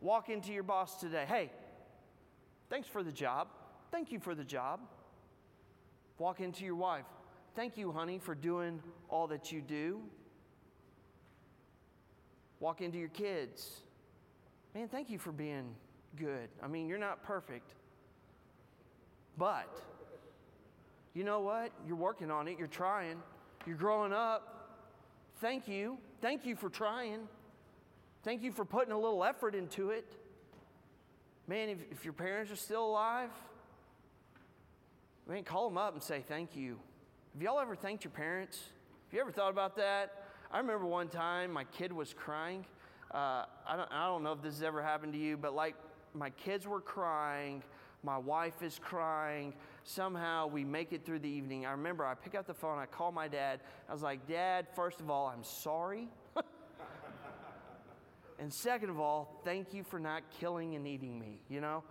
Walk 0.00 0.28
into 0.28 0.52
your 0.52 0.62
boss 0.62 1.00
today. 1.00 1.24
Hey, 1.26 1.50
thanks 2.70 2.88
for 2.88 3.02
the 3.02 3.12
job. 3.12 3.48
Thank 3.90 4.12
you 4.12 4.20
for 4.20 4.34
the 4.34 4.44
job. 4.44 4.80
Walk 6.18 6.40
into 6.40 6.64
your 6.64 6.76
wife. 6.76 7.06
Thank 7.54 7.76
you, 7.76 7.92
honey, 7.92 8.18
for 8.18 8.34
doing 8.34 8.82
all 9.08 9.26
that 9.28 9.50
you 9.50 9.60
do. 9.60 10.00
Walk 12.60 12.80
into 12.80 12.98
your 12.98 13.08
kids. 13.08 13.80
Man, 14.74 14.88
thank 14.88 15.10
you 15.10 15.18
for 15.18 15.32
being 15.32 15.74
good. 16.16 16.48
I 16.62 16.66
mean, 16.68 16.88
you're 16.88 16.98
not 16.98 17.22
perfect, 17.22 17.74
but 19.38 19.68
you 21.14 21.24
know 21.24 21.40
what? 21.40 21.70
You're 21.86 21.96
working 21.96 22.30
on 22.30 22.48
it, 22.48 22.58
you're 22.58 22.66
trying, 22.66 23.22
you're 23.66 23.76
growing 23.76 24.12
up. 24.12 24.54
Thank 25.40 25.68
you. 25.68 25.98
Thank 26.20 26.44
you 26.44 26.56
for 26.56 26.68
trying. 26.68 27.20
Thank 28.24 28.42
you 28.42 28.50
for 28.50 28.64
putting 28.64 28.92
a 28.92 28.98
little 28.98 29.22
effort 29.24 29.54
into 29.54 29.90
it. 29.90 30.04
Man, 31.46 31.68
if, 31.68 31.78
if 31.90 32.04
your 32.04 32.12
parents 32.12 32.50
are 32.50 32.56
still 32.56 32.84
alive, 32.84 33.30
man, 35.28 35.44
call 35.44 35.68
them 35.68 35.78
up 35.78 35.94
and 35.94 36.02
say 36.02 36.22
thank 36.26 36.56
you. 36.56 36.78
Have 37.32 37.42
y'all 37.42 37.60
ever 37.60 37.76
thanked 37.76 38.04
your 38.04 38.10
parents? 38.10 38.58
Have 38.58 39.14
you 39.14 39.20
ever 39.20 39.30
thought 39.30 39.50
about 39.50 39.76
that? 39.76 40.24
I 40.50 40.58
remember 40.58 40.86
one 40.86 41.08
time 41.08 41.52
my 41.52 41.64
kid 41.64 41.92
was 41.92 42.12
crying. 42.12 42.66
Uh, 43.14 43.44
I, 43.66 43.76
don't, 43.76 43.88
I 43.92 44.06
don't 44.06 44.22
know 44.22 44.32
if 44.32 44.42
this 44.42 44.54
has 44.54 44.62
ever 44.62 44.82
happened 44.82 45.12
to 45.12 45.18
you, 45.18 45.36
but 45.36 45.54
like 45.54 45.76
my 46.14 46.30
kids 46.30 46.66
were 46.66 46.80
crying 46.80 47.62
my 48.02 48.18
wife 48.18 48.62
is 48.62 48.78
crying. 48.78 49.54
Somehow 49.84 50.46
we 50.46 50.64
make 50.64 50.92
it 50.92 51.04
through 51.04 51.20
the 51.20 51.28
evening. 51.28 51.66
I 51.66 51.72
remember 51.72 52.04
I 52.04 52.14
pick 52.14 52.34
up 52.34 52.46
the 52.46 52.54
phone, 52.54 52.78
I 52.78 52.86
call 52.86 53.10
my 53.10 53.28
dad. 53.28 53.60
I 53.88 53.92
was 53.92 54.02
like, 54.02 54.26
Dad, 54.28 54.66
first 54.74 55.00
of 55.00 55.10
all, 55.10 55.26
I'm 55.26 55.42
sorry. 55.42 56.08
and 58.38 58.52
second 58.52 58.90
of 58.90 59.00
all, 59.00 59.40
thank 59.44 59.74
you 59.74 59.82
for 59.82 59.98
not 59.98 60.22
killing 60.38 60.74
and 60.74 60.86
eating 60.86 61.18
me, 61.18 61.40
you 61.48 61.60
know? 61.60 61.82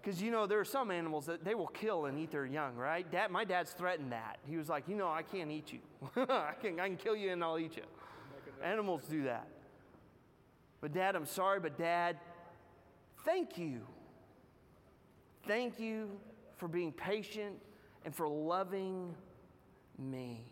Because 0.00 0.22
you 0.22 0.30
know, 0.30 0.46
there 0.46 0.60
are 0.60 0.64
some 0.64 0.92
animals 0.92 1.26
that 1.26 1.44
they 1.44 1.56
will 1.56 1.66
kill 1.66 2.06
and 2.06 2.18
eat 2.18 2.30
their 2.30 2.46
young, 2.46 2.76
right? 2.76 3.10
Dad, 3.10 3.30
my 3.32 3.44
dad's 3.44 3.72
threatened 3.72 4.12
that. 4.12 4.38
He 4.46 4.56
was 4.56 4.68
like, 4.68 4.88
you 4.88 4.94
know, 4.94 5.08
I 5.08 5.22
can't 5.22 5.50
eat 5.50 5.72
you. 5.72 5.80
I, 6.28 6.52
can, 6.62 6.78
I 6.78 6.86
can 6.86 6.96
kill 6.96 7.16
you 7.16 7.32
and 7.32 7.42
I'll 7.42 7.58
eat 7.58 7.76
you. 7.76 7.82
Animals 8.62 9.02
do 9.10 9.24
that. 9.24 9.48
But 10.80 10.92
dad, 10.92 11.16
I'm 11.16 11.26
sorry, 11.26 11.58
but 11.58 11.76
dad, 11.76 12.18
thank 13.24 13.58
you 13.58 13.80
Thank 15.46 15.78
you 15.78 16.10
for 16.56 16.66
being 16.66 16.92
patient 16.92 17.56
and 18.04 18.14
for 18.14 18.28
loving 18.28 19.14
me. 19.98 20.44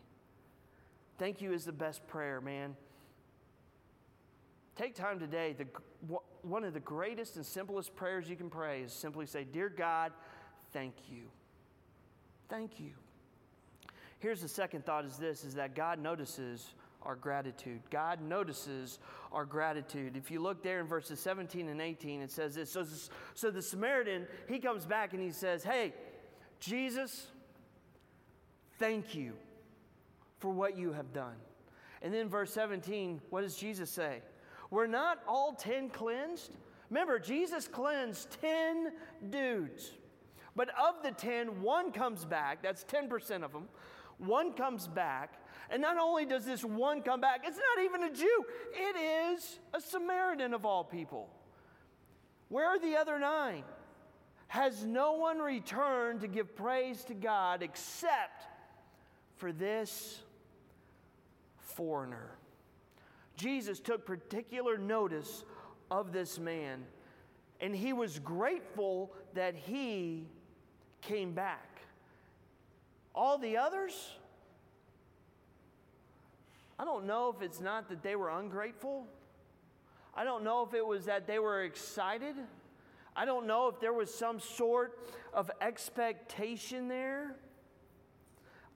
Thank 1.18 1.40
you 1.40 1.52
is 1.52 1.64
the 1.64 1.72
best 1.72 2.07
prayer, 2.07 2.40
man. 2.40 2.76
Take 4.76 4.94
time 4.94 5.18
today. 5.18 5.54
The, 5.57 5.66
one 6.42 6.64
of 6.64 6.74
the 6.74 6.80
greatest 6.80 7.37
and 7.37 7.46
simplest 7.46 7.94
prayers 7.94 8.28
you 8.28 8.37
can 8.37 8.50
pray 8.50 8.83
is 8.83 8.92
simply 8.92 9.26
say, 9.26 9.44
Dear 9.44 9.68
God, 9.68 10.12
thank 10.72 10.94
you. 11.09 11.24
Thank 12.48 12.80
you. 12.80 12.90
Here's 14.18 14.42
the 14.42 14.48
second 14.48 14.85
thought 14.85 15.04
is 15.04 15.16
this 15.16 15.44
is 15.44 15.54
that 15.54 15.74
God 15.74 15.98
notices 15.98 16.74
our 17.05 17.17
gratitude. 17.17 17.81
God 17.90 18.21
notices 18.21 18.99
our 19.33 19.45
gratitude. 19.45 20.17
If 20.17 20.31
you 20.31 20.40
look 20.40 20.62
there 20.62 20.81
in 20.81 20.87
verses 20.87 21.21
17 21.21 21.69
and 21.69 21.81
18, 21.81 22.23
it 22.23 22.31
says 22.31 22.55
this. 22.55 22.71
So, 22.71 22.85
so 23.35 23.51
the 23.51 23.62
Samaritan, 23.62 24.27
he 24.49 24.59
comes 24.59 24.87
back 24.87 25.12
and 25.12 25.23
he 25.23 25.31
says, 25.31 25.64
Hey, 25.64 25.93
Jesus, 26.61 27.27
thank 28.79 29.14
you 29.14 29.35
for 30.38 30.51
what 30.51 30.77
you 30.77 30.93
have 30.93 31.12
done. 31.12 31.37
And 32.03 32.12
then 32.12 32.29
verse 32.29 32.53
17, 32.53 33.21
what 33.31 33.40
does 33.40 33.57
Jesus 33.57 33.90
say? 33.90 34.21
We're 34.71 34.87
not 34.87 35.19
all 35.27 35.55
10 35.55 35.90
cleansed. 35.90 36.51
Remember, 36.90 37.19
Jesus 37.19 37.67
cleansed 37.67 38.37
10 38.40 38.93
dudes. 39.31 39.93
But 40.57 40.69
of 40.71 41.03
the 41.03 41.11
10, 41.11 41.62
one 41.62 41.93
comes 41.93 42.25
back. 42.25 42.62
That's 42.62 42.85
10% 42.85 43.43
of 43.43 43.53
them. 43.53 43.69
One 44.19 44.53
comes 44.53 44.87
back 44.87 45.43
and 45.70 45.81
not 45.81 45.98
only 45.98 46.24
does 46.24 46.44
this 46.44 46.64
one 46.64 47.03
come 47.03 47.20
back, 47.20 47.42
it's 47.44 47.59
not 47.59 47.85
even 47.85 48.05
a 48.05 48.12
Jew, 48.12 48.44
it 48.72 49.37
is 49.37 49.59
a 49.72 49.81
Samaritan 49.81 50.55
of 50.55 50.64
all 50.64 50.85
people. 50.85 51.29
Where 52.48 52.66
are 52.66 52.79
the 52.79 52.96
other 52.96 53.18
nine? 53.18 53.64
Has 54.48 54.85
no 54.85 55.12
one 55.12 55.38
returned 55.38 56.20
to 56.20 56.29
give 56.29 56.55
praise 56.55 57.03
to 57.05 57.14
God 57.14 57.62
except 57.62 58.46
for 59.37 59.50
this 59.50 60.20
foreigner? 61.59 62.31
Jesus 63.37 63.81
took 63.81 64.07
particular 64.07 64.79
notice 64.79 65.44
of 65.90 66.12
this 66.12 66.38
man, 66.38 66.85
and 67.61 67.74
he 67.74 67.92
was 67.92 68.18
grateful 68.20 69.12
that 69.35 69.57
he 69.57 70.29
came 71.00 71.33
back. 71.33 71.81
All 73.14 73.38
the 73.38 73.57
others, 73.57 73.92
I 76.78 76.84
don't 76.84 77.06
know 77.06 77.34
if 77.34 77.42
it's 77.42 77.60
not 77.60 77.88
that 77.88 78.02
they 78.02 78.16
were 78.16 78.30
ungrateful. 78.30 79.06
I 80.14 80.24
don't 80.24 80.44
know 80.44 80.64
if 80.66 80.74
it 80.74 80.87
was 80.87 81.06
that 81.06 81.26
they 81.26 81.38
were 81.38 81.64
excited. 81.64 82.37
I 83.16 83.24
don't 83.24 83.46
know 83.46 83.68
if 83.68 83.80
there 83.80 83.92
was 83.92 84.12
some 84.12 84.40
sort 84.40 84.98
of 85.32 85.50
expectation 85.60 86.88
there. 86.88 87.37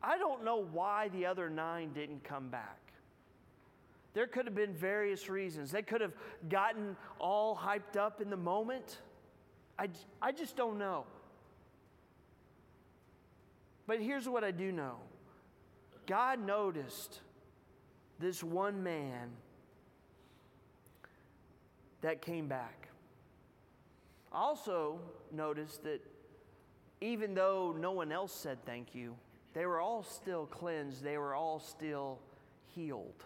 I 0.03 0.17
don't 0.17 0.45
know 0.45 0.65
why 0.73 1.09
the 1.09 1.27
other 1.27 1.51
nine 1.51 1.93
didn't 1.93 2.23
come 2.23 2.49
back. 2.49 2.79
There 4.15 4.27
could 4.27 4.47
have 4.47 4.55
been 4.55 4.75
various 4.75 5.29
reasons. 5.29 5.71
They 5.71 5.83
could 5.83 6.01
have 6.01 6.13
gotten 6.49 6.97
all 7.19 7.57
hyped 7.57 7.97
up 7.97 8.21
in 8.21 8.31
the 8.31 8.37
moment. 8.37 8.99
I, 9.79 9.89
I 10.21 10.33
just 10.33 10.57
don't 10.57 10.79
know. 10.79 11.05
But 13.87 14.01
here's 14.01 14.29
what 14.29 14.45
I 14.45 14.51
do 14.51 14.71
know 14.73 14.97
God 16.07 16.45
noticed 16.45 17.21
this 18.19 18.43
one 18.43 18.83
man 18.83 19.31
that 22.01 22.23
came 22.23 22.49
back. 22.49 22.89
Also 24.33 24.99
noticed 25.33 25.83
that 25.85 26.01
even 27.01 27.35
though 27.35 27.75
no 27.79 27.93
one 27.93 28.13
else 28.13 28.33
said 28.33 28.59
thank 28.67 28.95
you, 28.95 29.15
they 29.55 29.67
were 29.67 29.81
all 29.81 30.03
still 30.03 30.47
cleansed, 30.47 31.03
they 31.03 31.19
were 31.19 31.35
all 31.35 31.59
still 31.59 32.19
healed. 32.75 33.25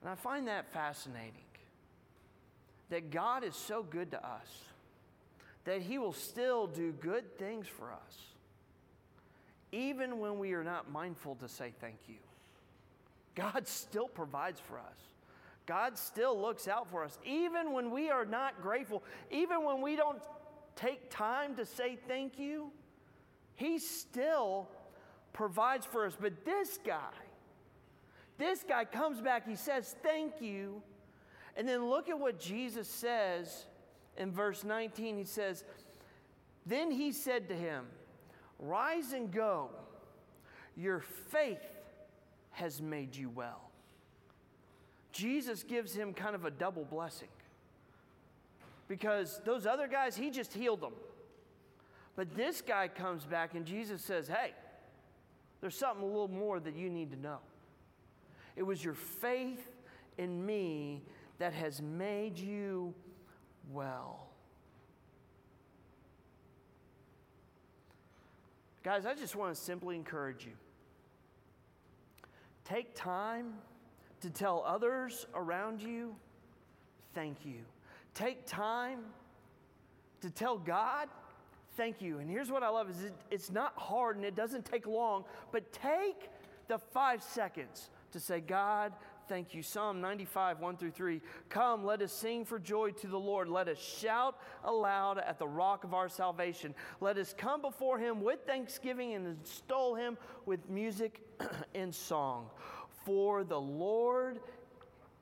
And 0.00 0.10
I 0.10 0.14
find 0.14 0.46
that 0.48 0.72
fascinating 0.72 1.32
that 2.90 3.10
God 3.10 3.44
is 3.44 3.54
so 3.54 3.82
good 3.82 4.10
to 4.12 4.24
us 4.24 4.64
that 5.64 5.82
He 5.82 5.98
will 5.98 6.12
still 6.12 6.66
do 6.66 6.92
good 6.92 7.36
things 7.38 7.66
for 7.66 7.92
us, 7.92 8.16
even 9.72 10.18
when 10.18 10.38
we 10.38 10.52
are 10.52 10.64
not 10.64 10.90
mindful 10.90 11.34
to 11.36 11.48
say 11.48 11.72
thank 11.80 11.98
you. 12.06 12.16
God 13.34 13.68
still 13.68 14.08
provides 14.08 14.60
for 14.60 14.78
us. 14.78 14.96
God 15.66 15.98
still 15.98 16.40
looks 16.40 16.66
out 16.66 16.90
for 16.90 17.04
us, 17.04 17.18
even 17.24 17.72
when 17.72 17.90
we 17.90 18.10
are 18.10 18.24
not 18.24 18.62
grateful, 18.62 19.04
even 19.30 19.64
when 19.64 19.82
we 19.82 19.96
don't 19.96 20.20
take 20.76 21.10
time 21.10 21.54
to 21.56 21.66
say 21.66 21.98
thank 22.08 22.38
you. 22.38 22.72
He 23.54 23.78
still 23.78 24.68
provides 25.32 25.84
for 25.84 26.06
us. 26.06 26.16
But 26.18 26.44
this 26.44 26.78
guy, 26.84 27.12
this 28.38 28.64
guy 28.66 28.86
comes 28.86 29.20
back, 29.20 29.46
he 29.46 29.56
says, 29.56 29.94
Thank 30.02 30.40
you. 30.40 30.82
And 31.56 31.68
then 31.68 31.90
look 31.90 32.08
at 32.08 32.18
what 32.18 32.38
Jesus 32.38 32.88
says 32.88 33.66
in 34.16 34.32
verse 34.32 34.64
19. 34.64 35.18
He 35.18 35.24
says, 35.24 35.64
Then 36.64 36.90
he 36.90 37.12
said 37.12 37.48
to 37.48 37.54
him, 37.54 37.84
Rise 38.58 39.12
and 39.12 39.32
go. 39.32 39.70
Your 40.76 41.00
faith 41.30 41.58
has 42.52 42.80
made 42.80 43.14
you 43.14 43.30
well. 43.30 43.70
Jesus 45.12 45.62
gives 45.62 45.94
him 45.94 46.12
kind 46.12 46.34
of 46.34 46.44
a 46.44 46.50
double 46.50 46.84
blessing 46.84 47.28
because 48.88 49.40
those 49.44 49.66
other 49.66 49.88
guys, 49.88 50.16
he 50.16 50.30
just 50.30 50.52
healed 50.52 50.80
them. 50.80 50.92
But 52.16 52.34
this 52.34 52.60
guy 52.60 52.88
comes 52.88 53.24
back 53.24 53.54
and 53.54 53.64
Jesus 53.64 54.02
says, 54.02 54.28
Hey, 54.28 54.52
there's 55.60 55.76
something 55.76 56.02
a 56.02 56.06
little 56.06 56.28
more 56.28 56.58
that 56.60 56.74
you 56.76 56.88
need 56.88 57.10
to 57.12 57.20
know. 57.20 57.38
It 58.56 58.62
was 58.62 58.84
your 58.84 58.94
faith 58.94 59.68
in 60.16 60.44
me 60.44 61.02
that 61.38 61.52
has 61.52 61.80
made 61.80 62.38
you 62.38 62.94
well. 63.72 64.27
Guys, 68.88 69.04
I 69.04 69.12
just 69.12 69.36
want 69.36 69.54
to 69.54 69.60
simply 69.60 69.96
encourage 69.96 70.46
you. 70.46 70.52
Take 72.64 72.94
time 72.94 73.52
to 74.22 74.30
tell 74.30 74.64
others 74.66 75.26
around 75.34 75.82
you, 75.82 76.16
thank 77.14 77.44
you. 77.44 77.58
Take 78.14 78.46
time 78.46 79.00
to 80.22 80.30
tell 80.30 80.56
God, 80.56 81.08
thank 81.76 82.00
you. 82.00 82.20
And 82.20 82.30
here's 82.30 82.50
what 82.50 82.62
I 82.62 82.70
love 82.70 82.88
is 82.88 83.04
it, 83.04 83.12
it's 83.30 83.50
not 83.50 83.74
hard 83.76 84.16
and 84.16 84.24
it 84.24 84.34
doesn't 84.34 84.64
take 84.64 84.86
long, 84.86 85.24
but 85.52 85.70
take 85.70 86.30
the 86.68 86.78
five 86.78 87.22
seconds 87.22 87.90
to 88.12 88.20
say, 88.20 88.40
God, 88.40 88.94
thank 89.28 89.54
you. 89.54 89.62
Psalm 89.62 90.00
95, 90.00 90.60
1 90.60 90.76
through 90.76 90.90
3. 90.90 91.20
Come, 91.48 91.84
let 91.84 92.02
us 92.02 92.12
sing 92.12 92.44
for 92.44 92.58
joy 92.58 92.90
to 92.92 93.06
the 93.06 93.18
Lord. 93.18 93.48
Let 93.48 93.68
us 93.68 93.78
shout 93.78 94.40
aloud 94.64 95.18
at 95.18 95.38
the 95.38 95.46
rock 95.46 95.84
of 95.84 95.94
our 95.94 96.08
salvation. 96.08 96.74
Let 97.00 97.18
us 97.18 97.34
come 97.36 97.60
before 97.60 97.98
him 97.98 98.22
with 98.22 98.40
thanksgiving 98.46 99.14
and 99.14 99.38
extol 99.40 99.94
him 99.94 100.16
with 100.46 100.68
music 100.68 101.20
and 101.74 101.94
song. 101.94 102.50
For 103.04 103.44
the 103.44 103.60
Lord 103.60 104.40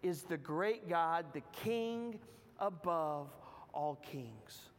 is 0.02 0.22
the 0.22 0.36
great 0.36 0.88
God, 0.88 1.26
the 1.32 1.42
King 1.52 2.18
above 2.58 3.28
all 3.72 3.96
kings. 3.96 4.70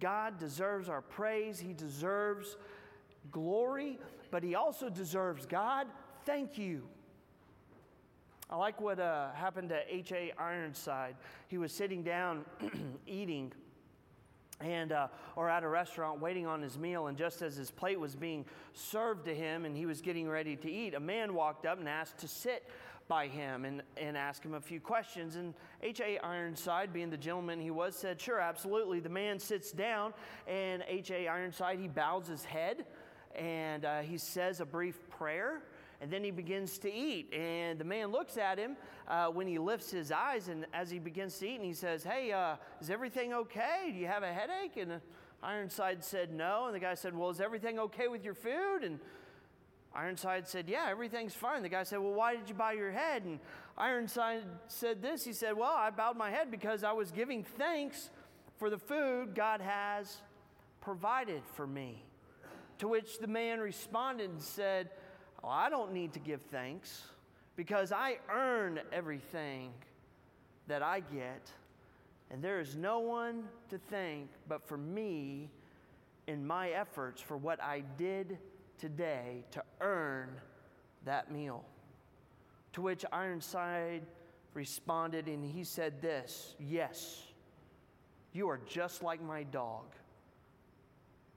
God 0.00 0.38
deserves 0.38 0.88
our 0.88 1.02
praise, 1.02 1.58
He 1.58 1.72
deserves 1.72 2.56
glory, 3.30 3.98
but 4.30 4.42
He 4.42 4.54
also 4.54 4.88
deserves 4.88 5.46
God, 5.46 5.86
thank 6.24 6.58
you. 6.58 6.82
I 8.50 8.56
like 8.56 8.80
what 8.80 9.00
uh, 9.00 9.32
happened 9.32 9.70
to 9.70 9.80
H.A. 9.88 10.32
Ironside. 10.38 11.16
He 11.48 11.58
was 11.58 11.72
sitting 11.72 12.02
down 12.02 12.44
eating 13.06 13.52
and 14.60 14.92
uh, 14.92 15.08
or 15.36 15.48
at 15.48 15.64
a 15.64 15.68
restaurant 15.68 16.20
waiting 16.20 16.46
on 16.46 16.62
his 16.62 16.78
meal 16.78 17.08
and 17.08 17.18
just 17.18 17.42
as 17.42 17.56
his 17.56 17.70
plate 17.70 17.98
was 17.98 18.14
being 18.14 18.44
served 18.72 19.24
to 19.24 19.34
him 19.34 19.64
and 19.64 19.76
he 19.76 19.86
was 19.86 20.00
getting 20.00 20.28
ready 20.28 20.54
to 20.56 20.70
eat 20.70 20.94
a 20.94 21.00
man 21.00 21.34
walked 21.34 21.66
up 21.66 21.78
and 21.78 21.88
asked 21.88 22.18
to 22.18 22.28
sit 22.28 22.68
by 23.08 23.26
him 23.26 23.64
and, 23.64 23.82
and 23.96 24.16
ask 24.16 24.44
him 24.44 24.54
a 24.54 24.60
few 24.60 24.80
questions 24.80 25.34
and 25.34 25.54
h.a 25.82 26.18
ironside 26.20 26.92
being 26.92 27.10
the 27.10 27.16
gentleman 27.16 27.60
he 27.60 27.72
was 27.72 27.96
said 27.96 28.20
sure 28.20 28.38
absolutely 28.38 29.00
the 29.00 29.08
man 29.08 29.40
sits 29.40 29.72
down 29.72 30.14
and 30.46 30.84
h.a 30.86 31.26
ironside 31.26 31.80
he 31.80 31.88
bows 31.88 32.28
his 32.28 32.44
head 32.44 32.84
and 33.34 33.84
uh, 33.84 34.00
he 34.00 34.16
says 34.16 34.60
a 34.60 34.64
brief 34.64 35.10
prayer 35.10 35.62
and 36.04 36.12
then 36.12 36.22
he 36.22 36.30
begins 36.30 36.76
to 36.76 36.92
eat. 36.92 37.32
And 37.32 37.78
the 37.78 37.84
man 37.84 38.12
looks 38.12 38.36
at 38.36 38.58
him 38.58 38.76
uh, 39.08 39.28
when 39.28 39.46
he 39.46 39.58
lifts 39.58 39.90
his 39.90 40.12
eyes, 40.12 40.48
and 40.48 40.66
as 40.74 40.90
he 40.90 40.98
begins 40.98 41.38
to 41.38 41.48
eat, 41.48 41.54
and 41.54 41.64
he 41.64 41.72
says, 41.72 42.04
Hey, 42.04 42.30
uh, 42.30 42.56
is 42.78 42.90
everything 42.90 43.32
okay? 43.32 43.90
Do 43.90 43.96
you 43.98 44.06
have 44.06 44.22
a 44.22 44.30
headache? 44.30 44.76
And 44.76 45.00
Ironside 45.42 46.04
said, 46.04 46.30
No. 46.30 46.66
And 46.66 46.74
the 46.74 46.78
guy 46.78 46.92
said, 46.92 47.16
Well, 47.16 47.30
is 47.30 47.40
everything 47.40 47.78
okay 47.78 48.08
with 48.08 48.22
your 48.22 48.34
food? 48.34 48.80
And 48.82 49.00
Ironside 49.94 50.46
said, 50.46 50.68
Yeah, 50.68 50.88
everything's 50.90 51.32
fine. 51.32 51.62
The 51.62 51.70
guy 51.70 51.84
said, 51.84 52.00
Well, 52.00 52.12
why 52.12 52.36
did 52.36 52.50
you 52.50 52.54
bow 52.54 52.72
your 52.72 52.92
head? 52.92 53.24
And 53.24 53.40
Ironside 53.78 54.42
said 54.68 55.00
this 55.00 55.24
He 55.24 55.32
said, 55.32 55.56
Well, 55.56 55.74
I 55.74 55.88
bowed 55.88 56.18
my 56.18 56.30
head 56.30 56.50
because 56.50 56.84
I 56.84 56.92
was 56.92 57.12
giving 57.12 57.44
thanks 57.44 58.10
for 58.58 58.68
the 58.68 58.76
food 58.76 59.34
God 59.34 59.62
has 59.62 60.18
provided 60.82 61.40
for 61.54 61.66
me. 61.66 62.04
To 62.80 62.88
which 62.88 63.20
the 63.20 63.26
man 63.26 63.60
responded 63.60 64.28
and 64.28 64.42
said, 64.42 64.90
well, 65.44 65.52
I 65.52 65.68
don't 65.68 65.92
need 65.92 66.14
to 66.14 66.18
give 66.18 66.40
thanks 66.50 67.02
because 67.54 67.92
I 67.92 68.16
earn 68.32 68.80
everything 68.92 69.72
that 70.68 70.82
I 70.82 71.00
get, 71.00 71.50
and 72.30 72.42
there 72.42 72.60
is 72.60 72.76
no 72.76 73.00
one 73.00 73.44
to 73.68 73.76
thank 73.76 74.30
but 74.48 74.66
for 74.66 74.78
me 74.78 75.50
in 76.26 76.46
my 76.46 76.70
efforts 76.70 77.20
for 77.20 77.36
what 77.36 77.62
I 77.62 77.82
did 77.98 78.38
today 78.78 79.44
to 79.50 79.62
earn 79.82 80.30
that 81.04 81.30
meal. 81.30 81.62
To 82.72 82.80
which 82.80 83.04
Ironside 83.12 84.02
responded, 84.54 85.26
and 85.26 85.44
he 85.44 85.62
said 85.62 86.00
this 86.00 86.54
Yes, 86.58 87.22
you 88.32 88.48
are 88.48 88.60
just 88.66 89.02
like 89.02 89.22
my 89.22 89.42
dog. 89.42 89.84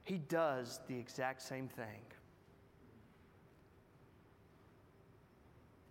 He 0.06 0.18
does 0.18 0.80
the 0.88 0.98
exact 0.98 1.42
same 1.42 1.68
thing. 1.68 2.00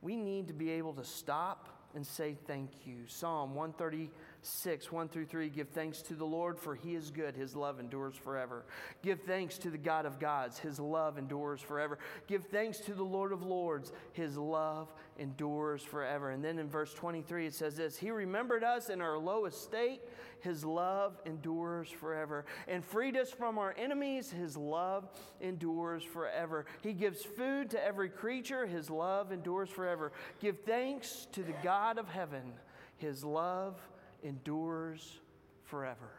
We 0.06 0.14
need 0.14 0.46
to 0.46 0.54
be 0.54 0.70
able 0.70 0.92
to 0.92 1.02
stop 1.02 1.90
and 1.96 2.06
say 2.06 2.36
thank 2.46 2.70
you. 2.84 2.98
Psalm 3.08 3.56
130 3.56 4.08
6, 4.46 4.92
1 4.92 5.09
through 5.09 5.26
3. 5.26 5.48
Give 5.48 5.68
thanks 5.68 6.02
to 6.02 6.14
the 6.14 6.24
Lord, 6.24 6.59
for 6.59 6.74
he 6.74 6.94
is 6.94 7.11
good. 7.11 7.35
His 7.35 7.56
love 7.56 7.80
endures 7.80 8.14
forever. 8.14 8.64
Give 9.02 9.20
thanks 9.20 9.59
to 9.59 9.70
the 9.70 9.78
God 9.78 10.06
of 10.06 10.20
gods. 10.20 10.59
His 10.59 10.78
love 10.78 11.18
endures 11.18 11.61
forever. 11.61 11.98
Give 12.26 12.44
thanks 12.44 12.78
to 12.80 12.94
the 12.94 13.02
Lord 13.02 13.32
of 13.32 13.42
lords. 13.42 13.92
His 14.12 14.37
love 14.37 14.92
endures 15.18 15.82
forever. 15.82 16.30
And 16.30 16.44
then 16.44 16.59
in 16.59 16.68
verse 16.68 16.94
23, 16.94 17.46
it 17.46 17.54
says 17.54 17.76
this 17.76 17.96
He 17.96 18.11
remembered 18.11 18.62
us 18.62 18.88
in 18.88 19.00
our 19.00 19.18
low 19.18 19.46
estate. 19.46 20.00
His 20.40 20.64
love 20.64 21.18
endures 21.26 21.88
forever. 21.88 22.44
And 22.68 22.85
freed 22.85 23.16
us 23.16 23.30
from 23.30 23.59
our 23.59 23.74
enemies. 23.76 24.30
His 24.30 24.56
love 24.56 25.09
endures 25.40 26.04
forever. 26.04 26.66
He 26.82 26.92
gives 26.92 27.22
food 27.22 27.70
to 27.70 27.85
every 27.85 28.09
creature. 28.09 28.66
His 28.66 28.90
love 28.90 29.32
endures 29.32 29.70
forever. 29.70 30.12
Give 30.40 30.56
thanks 30.61 31.26
to 31.32 31.42
the 31.42 31.54
God 31.64 31.98
of 31.98 32.09
heaven. 32.09 32.52
His 32.98 33.24
love 33.24 33.80
endures 34.22 35.20
forever. 35.64 36.11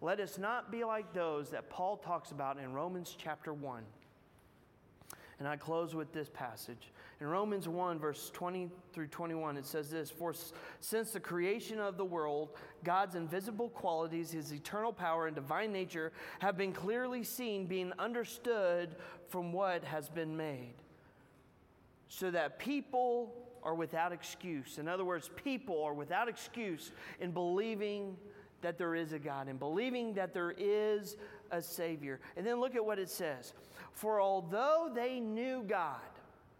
Let 0.00 0.20
us 0.20 0.38
not 0.38 0.70
be 0.70 0.84
like 0.84 1.12
those 1.12 1.50
that 1.50 1.70
Paul 1.70 1.96
talks 1.96 2.30
about 2.30 2.58
in 2.58 2.72
Romans 2.72 3.16
chapter 3.18 3.52
1. 3.52 3.82
And 5.38 5.46
I 5.46 5.56
close 5.56 5.94
with 5.94 6.12
this 6.12 6.30
passage. 6.30 6.92
In 7.20 7.26
Romans 7.26 7.68
1, 7.68 7.98
verse 7.98 8.30
20 8.30 8.70
through 8.92 9.08
21, 9.08 9.56
it 9.56 9.66
says 9.66 9.90
this 9.90 10.10
For 10.10 10.34
since 10.80 11.12
the 11.12 11.20
creation 11.20 11.78
of 11.78 11.96
the 11.96 12.04
world, 12.04 12.50
God's 12.84 13.16
invisible 13.16 13.68
qualities, 13.70 14.30
his 14.30 14.52
eternal 14.52 14.92
power, 14.92 15.26
and 15.26 15.34
divine 15.34 15.72
nature 15.72 16.12
have 16.40 16.56
been 16.56 16.72
clearly 16.72 17.22
seen, 17.22 17.66
being 17.66 17.92
understood 17.98 18.96
from 19.28 19.52
what 19.52 19.84
has 19.84 20.08
been 20.08 20.36
made, 20.36 20.74
so 22.08 22.30
that 22.30 22.58
people 22.58 23.45
are 23.66 23.74
without 23.74 24.12
excuse. 24.12 24.78
In 24.78 24.86
other 24.86 25.04
words, 25.04 25.28
people 25.44 25.82
are 25.82 25.92
without 25.92 26.28
excuse 26.28 26.92
in 27.20 27.32
believing 27.32 28.16
that 28.62 28.78
there 28.78 28.94
is 28.94 29.12
a 29.12 29.18
God 29.18 29.48
and 29.48 29.58
believing 29.58 30.14
that 30.14 30.32
there 30.32 30.54
is 30.56 31.16
a 31.50 31.60
Savior. 31.60 32.20
And 32.36 32.46
then 32.46 32.60
look 32.60 32.76
at 32.76 32.84
what 32.84 33.00
it 33.00 33.10
says 33.10 33.52
For 33.92 34.20
although 34.20 34.90
they 34.94 35.18
knew 35.18 35.64
God, 35.66 36.00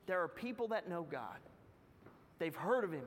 there 0.06 0.20
are 0.20 0.28
people 0.28 0.68
that 0.68 0.88
know 0.88 1.06
God, 1.08 1.38
they've 2.40 2.54
heard 2.54 2.82
of 2.82 2.92
Him. 2.92 3.06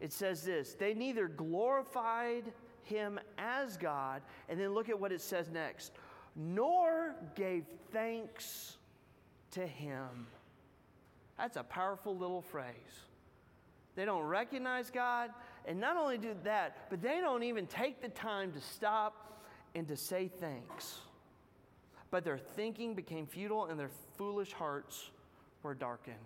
It 0.00 0.12
says 0.12 0.42
this 0.42 0.74
they 0.74 0.94
neither 0.94 1.28
glorified 1.28 2.52
Him 2.82 3.20
as 3.38 3.76
God, 3.76 4.20
and 4.48 4.60
then 4.60 4.74
look 4.74 4.88
at 4.88 4.98
what 4.98 5.12
it 5.12 5.20
says 5.20 5.48
next, 5.48 5.92
nor 6.34 7.14
gave 7.36 7.64
thanks 7.92 8.78
to 9.52 9.64
Him 9.64 10.26
that's 11.38 11.56
a 11.56 11.62
powerful 11.62 12.16
little 12.16 12.42
phrase. 12.42 12.74
They 13.94 14.04
don't 14.04 14.24
recognize 14.24 14.90
God, 14.90 15.30
and 15.64 15.80
not 15.80 15.96
only 15.96 16.18
do 16.18 16.34
that, 16.44 16.88
but 16.90 17.02
they 17.02 17.20
don't 17.20 17.42
even 17.42 17.66
take 17.66 18.00
the 18.00 18.08
time 18.08 18.52
to 18.52 18.60
stop 18.60 19.42
and 19.74 19.86
to 19.88 19.96
say 19.96 20.30
thanks. 20.40 20.98
But 22.10 22.24
their 22.24 22.38
thinking 22.38 22.94
became 22.94 23.26
futile 23.26 23.66
and 23.66 23.78
their 23.78 23.90
foolish 24.16 24.52
hearts 24.52 25.10
were 25.62 25.74
darkened. 25.74 26.16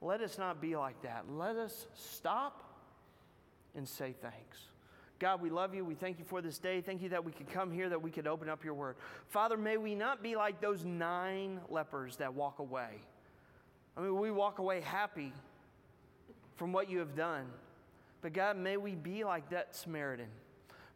Let 0.00 0.20
us 0.20 0.38
not 0.38 0.60
be 0.60 0.76
like 0.76 1.02
that. 1.02 1.24
Let 1.30 1.56
us 1.56 1.86
stop 1.94 2.64
and 3.74 3.86
say 3.86 4.14
thanks. 4.20 4.58
God, 5.18 5.42
we 5.42 5.50
love 5.50 5.74
you. 5.74 5.84
We 5.84 5.94
thank 5.94 6.18
you 6.18 6.24
for 6.24 6.40
this 6.40 6.58
day. 6.58 6.80
Thank 6.80 7.02
you 7.02 7.10
that 7.10 7.22
we 7.22 7.30
could 7.30 7.50
come 7.50 7.70
here, 7.70 7.90
that 7.90 8.00
we 8.00 8.10
could 8.10 8.26
open 8.26 8.48
up 8.48 8.64
your 8.64 8.72
word. 8.72 8.96
Father, 9.28 9.58
may 9.58 9.76
we 9.76 9.94
not 9.94 10.22
be 10.22 10.34
like 10.34 10.62
those 10.62 10.82
nine 10.82 11.60
lepers 11.68 12.16
that 12.16 12.32
walk 12.32 12.58
away. 12.58 13.02
I 13.96 14.00
mean, 14.00 14.18
we 14.18 14.30
walk 14.30 14.58
away 14.58 14.80
happy 14.80 15.32
from 16.56 16.72
what 16.72 16.90
you 16.90 16.98
have 16.98 17.14
done. 17.14 17.46
But 18.22 18.32
God, 18.32 18.56
may 18.56 18.76
we 18.76 18.94
be 18.94 19.24
like 19.24 19.50
that 19.50 19.74
Samaritan. 19.74 20.28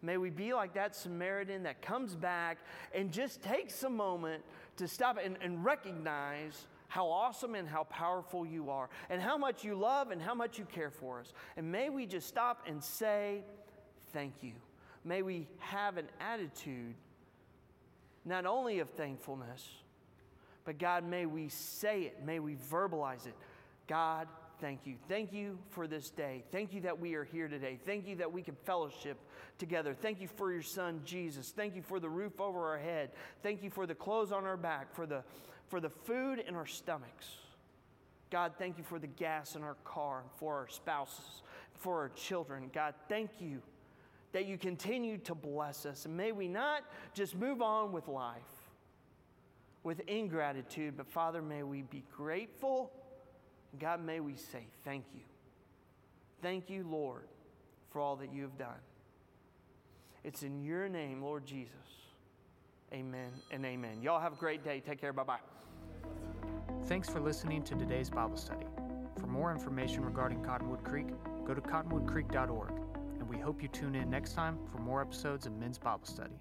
May 0.03 0.19
we 0.19 0.29
be 0.29 0.53
like 0.53 0.75
that 0.75 0.95
Samaritan 0.95 1.63
that 1.63 1.81
comes 1.81 2.15
back 2.15 2.59
and 2.95 3.11
just 3.11 3.43
takes 3.43 3.83
a 3.83 3.89
moment 3.89 4.45
to 4.77 4.87
stop 4.87 5.19
and, 5.23 5.39
and 5.41 5.65
recognize 5.65 6.67
how 6.89 7.09
awesome 7.09 7.55
and 7.55 7.67
how 7.67 7.85
powerful 7.85 8.47
you 8.47 8.71
are, 8.71 8.89
and 9.11 9.21
how 9.21 9.37
much 9.37 9.65
you 9.65 9.75
love 9.75 10.11
and 10.11 10.23
how 10.23 10.35
much 10.35 10.59
you 10.59 10.65
care 10.65 10.91
for 10.91 11.19
us. 11.19 11.33
And 11.57 11.73
may 11.73 11.89
we 11.89 12.07
just 12.07 12.29
stop 12.29 12.65
and 12.69 12.83
say, 12.83 13.43
Thank 14.13 14.35
you. 14.43 14.53
May 15.05 15.23
we 15.23 15.49
have 15.59 15.97
an 15.97 16.07
attitude 16.21 16.95
not 18.25 18.47
only 18.47 18.79
of 18.79 18.91
thankfulness, 18.91 19.69
but 20.65 20.79
God, 20.79 21.05
may 21.05 21.27
we 21.27 21.49
say 21.49 22.03
it, 22.03 22.25
may 22.25 22.41
we 22.41 22.57
verbalize 22.57 23.27
it. 23.27 23.35
God, 23.87 24.29
thank 24.61 24.87
you. 24.87 24.95
Thank 25.09 25.33
you 25.33 25.59
for 25.71 25.87
this 25.87 26.11
day. 26.11 26.43
Thank 26.51 26.73
you 26.73 26.81
that 26.83 26.99
we 26.99 27.15
are 27.15 27.25
here 27.25 27.49
today. 27.49 27.79
Thank 27.85 28.07
you 28.07 28.17
that 28.17 28.33
we 28.33 28.43
can 28.43 28.57
fellowship 28.65 29.19
together. 29.59 29.95
Thank 29.95 30.21
you 30.21 30.29
for 30.29 30.53
your 30.53 30.63
son, 30.63 31.03
Jesus. 31.05 31.51
Thank 31.51 31.77
you 31.77 31.83
for 31.83 32.01
the 32.01 32.09
roof 32.09 32.41
over 32.41 32.67
our 32.69 32.79
head. 32.79 33.11
Thank 33.43 33.63
you 33.63 33.71
for 33.71 33.87
the 33.87 33.95
clothes 33.95 34.33
on 34.33 34.45
our 34.45 34.57
back, 34.57 34.95
for 34.95 35.07
the, 35.07 35.23
for 35.69 35.81
the 35.81 35.91
food 35.91 36.39
in 36.39 36.55
our 36.55 36.67
stomachs. 36.67 37.29
God, 38.31 38.53
thank 38.59 38.79
you 38.79 38.85
for 38.85 38.99
the 38.99 39.07
gas 39.07 39.55
in 39.55 39.63
our 39.63 39.77
car, 39.85 40.23
for 40.39 40.55
our 40.57 40.69
spouses, 40.69 41.43
for 41.75 42.01
our 42.01 42.09
children. 42.09 42.71
God, 42.73 42.95
thank 43.09 43.31
you 43.39 43.61
that 44.33 44.47
you 44.47 44.59
continue 44.59 45.19
to 45.19 45.35
bless 45.35 45.87
us. 45.87 46.07
And 46.07 46.17
may 46.17 46.33
we 46.33 46.49
not 46.49 46.83
just 47.13 47.37
move 47.37 47.63
on 47.63 47.93
with 47.93 48.09
life 48.09 48.54
with 49.85 50.01
ingratitude, 50.09 50.97
but 50.97 51.07
Father, 51.07 51.41
may 51.41 51.63
we 51.63 51.83
be 51.83 52.03
grateful. 52.17 52.91
God, 53.79 54.05
may 54.05 54.21
we 54.21 54.35
say 54.35 54.67
thank 54.85 55.05
you. 55.15 55.21
Thank 56.43 56.69
you, 56.69 56.85
Lord, 56.91 57.29
for 57.91 58.01
all 58.01 58.17
that 58.17 58.33
you 58.33 58.43
have 58.43 58.59
done. 58.59 58.81
It's 60.25 60.43
in 60.43 60.65
your 60.65 60.89
name, 60.89 61.23
Lord 61.23 61.47
Jesus. 61.47 61.75
Amen 62.93 63.31
and 63.51 63.65
amen. 63.65 64.03
Y'all 64.03 64.21
have 64.21 64.33
a 64.33 64.37
great 64.37 64.65
day. 64.65 64.81
Take 64.81 65.01
care. 65.01 65.13
Bye 65.13 65.25
bye. 65.25 65.39
Thanks 66.87 67.09
for 67.09 67.21
listening 67.21 67.63
to 67.65 67.75
today's 67.75 68.11
Bible 68.11 68.37
study. 68.37 68.67
For 69.19 69.27
more 69.27 69.53
information 69.53 70.05
regarding 70.05 70.43
Cottonwood 70.43 70.85
Creek, 70.85 71.07
go 71.47 71.55
to 71.55 71.61
cottonwoodcreek.org, 71.61 72.73
and 73.19 73.29
we 73.29 73.39
hope 73.39 73.63
you 73.63 73.69
tune 73.69 73.95
in 73.95 74.11
next 74.11 74.35
time 74.35 74.59
for 74.71 74.79
more 74.79 75.03
episodes 75.03 75.47
of 75.47 75.53
Men's 75.55 75.79
Bible 75.79 76.05
Study. 76.05 76.39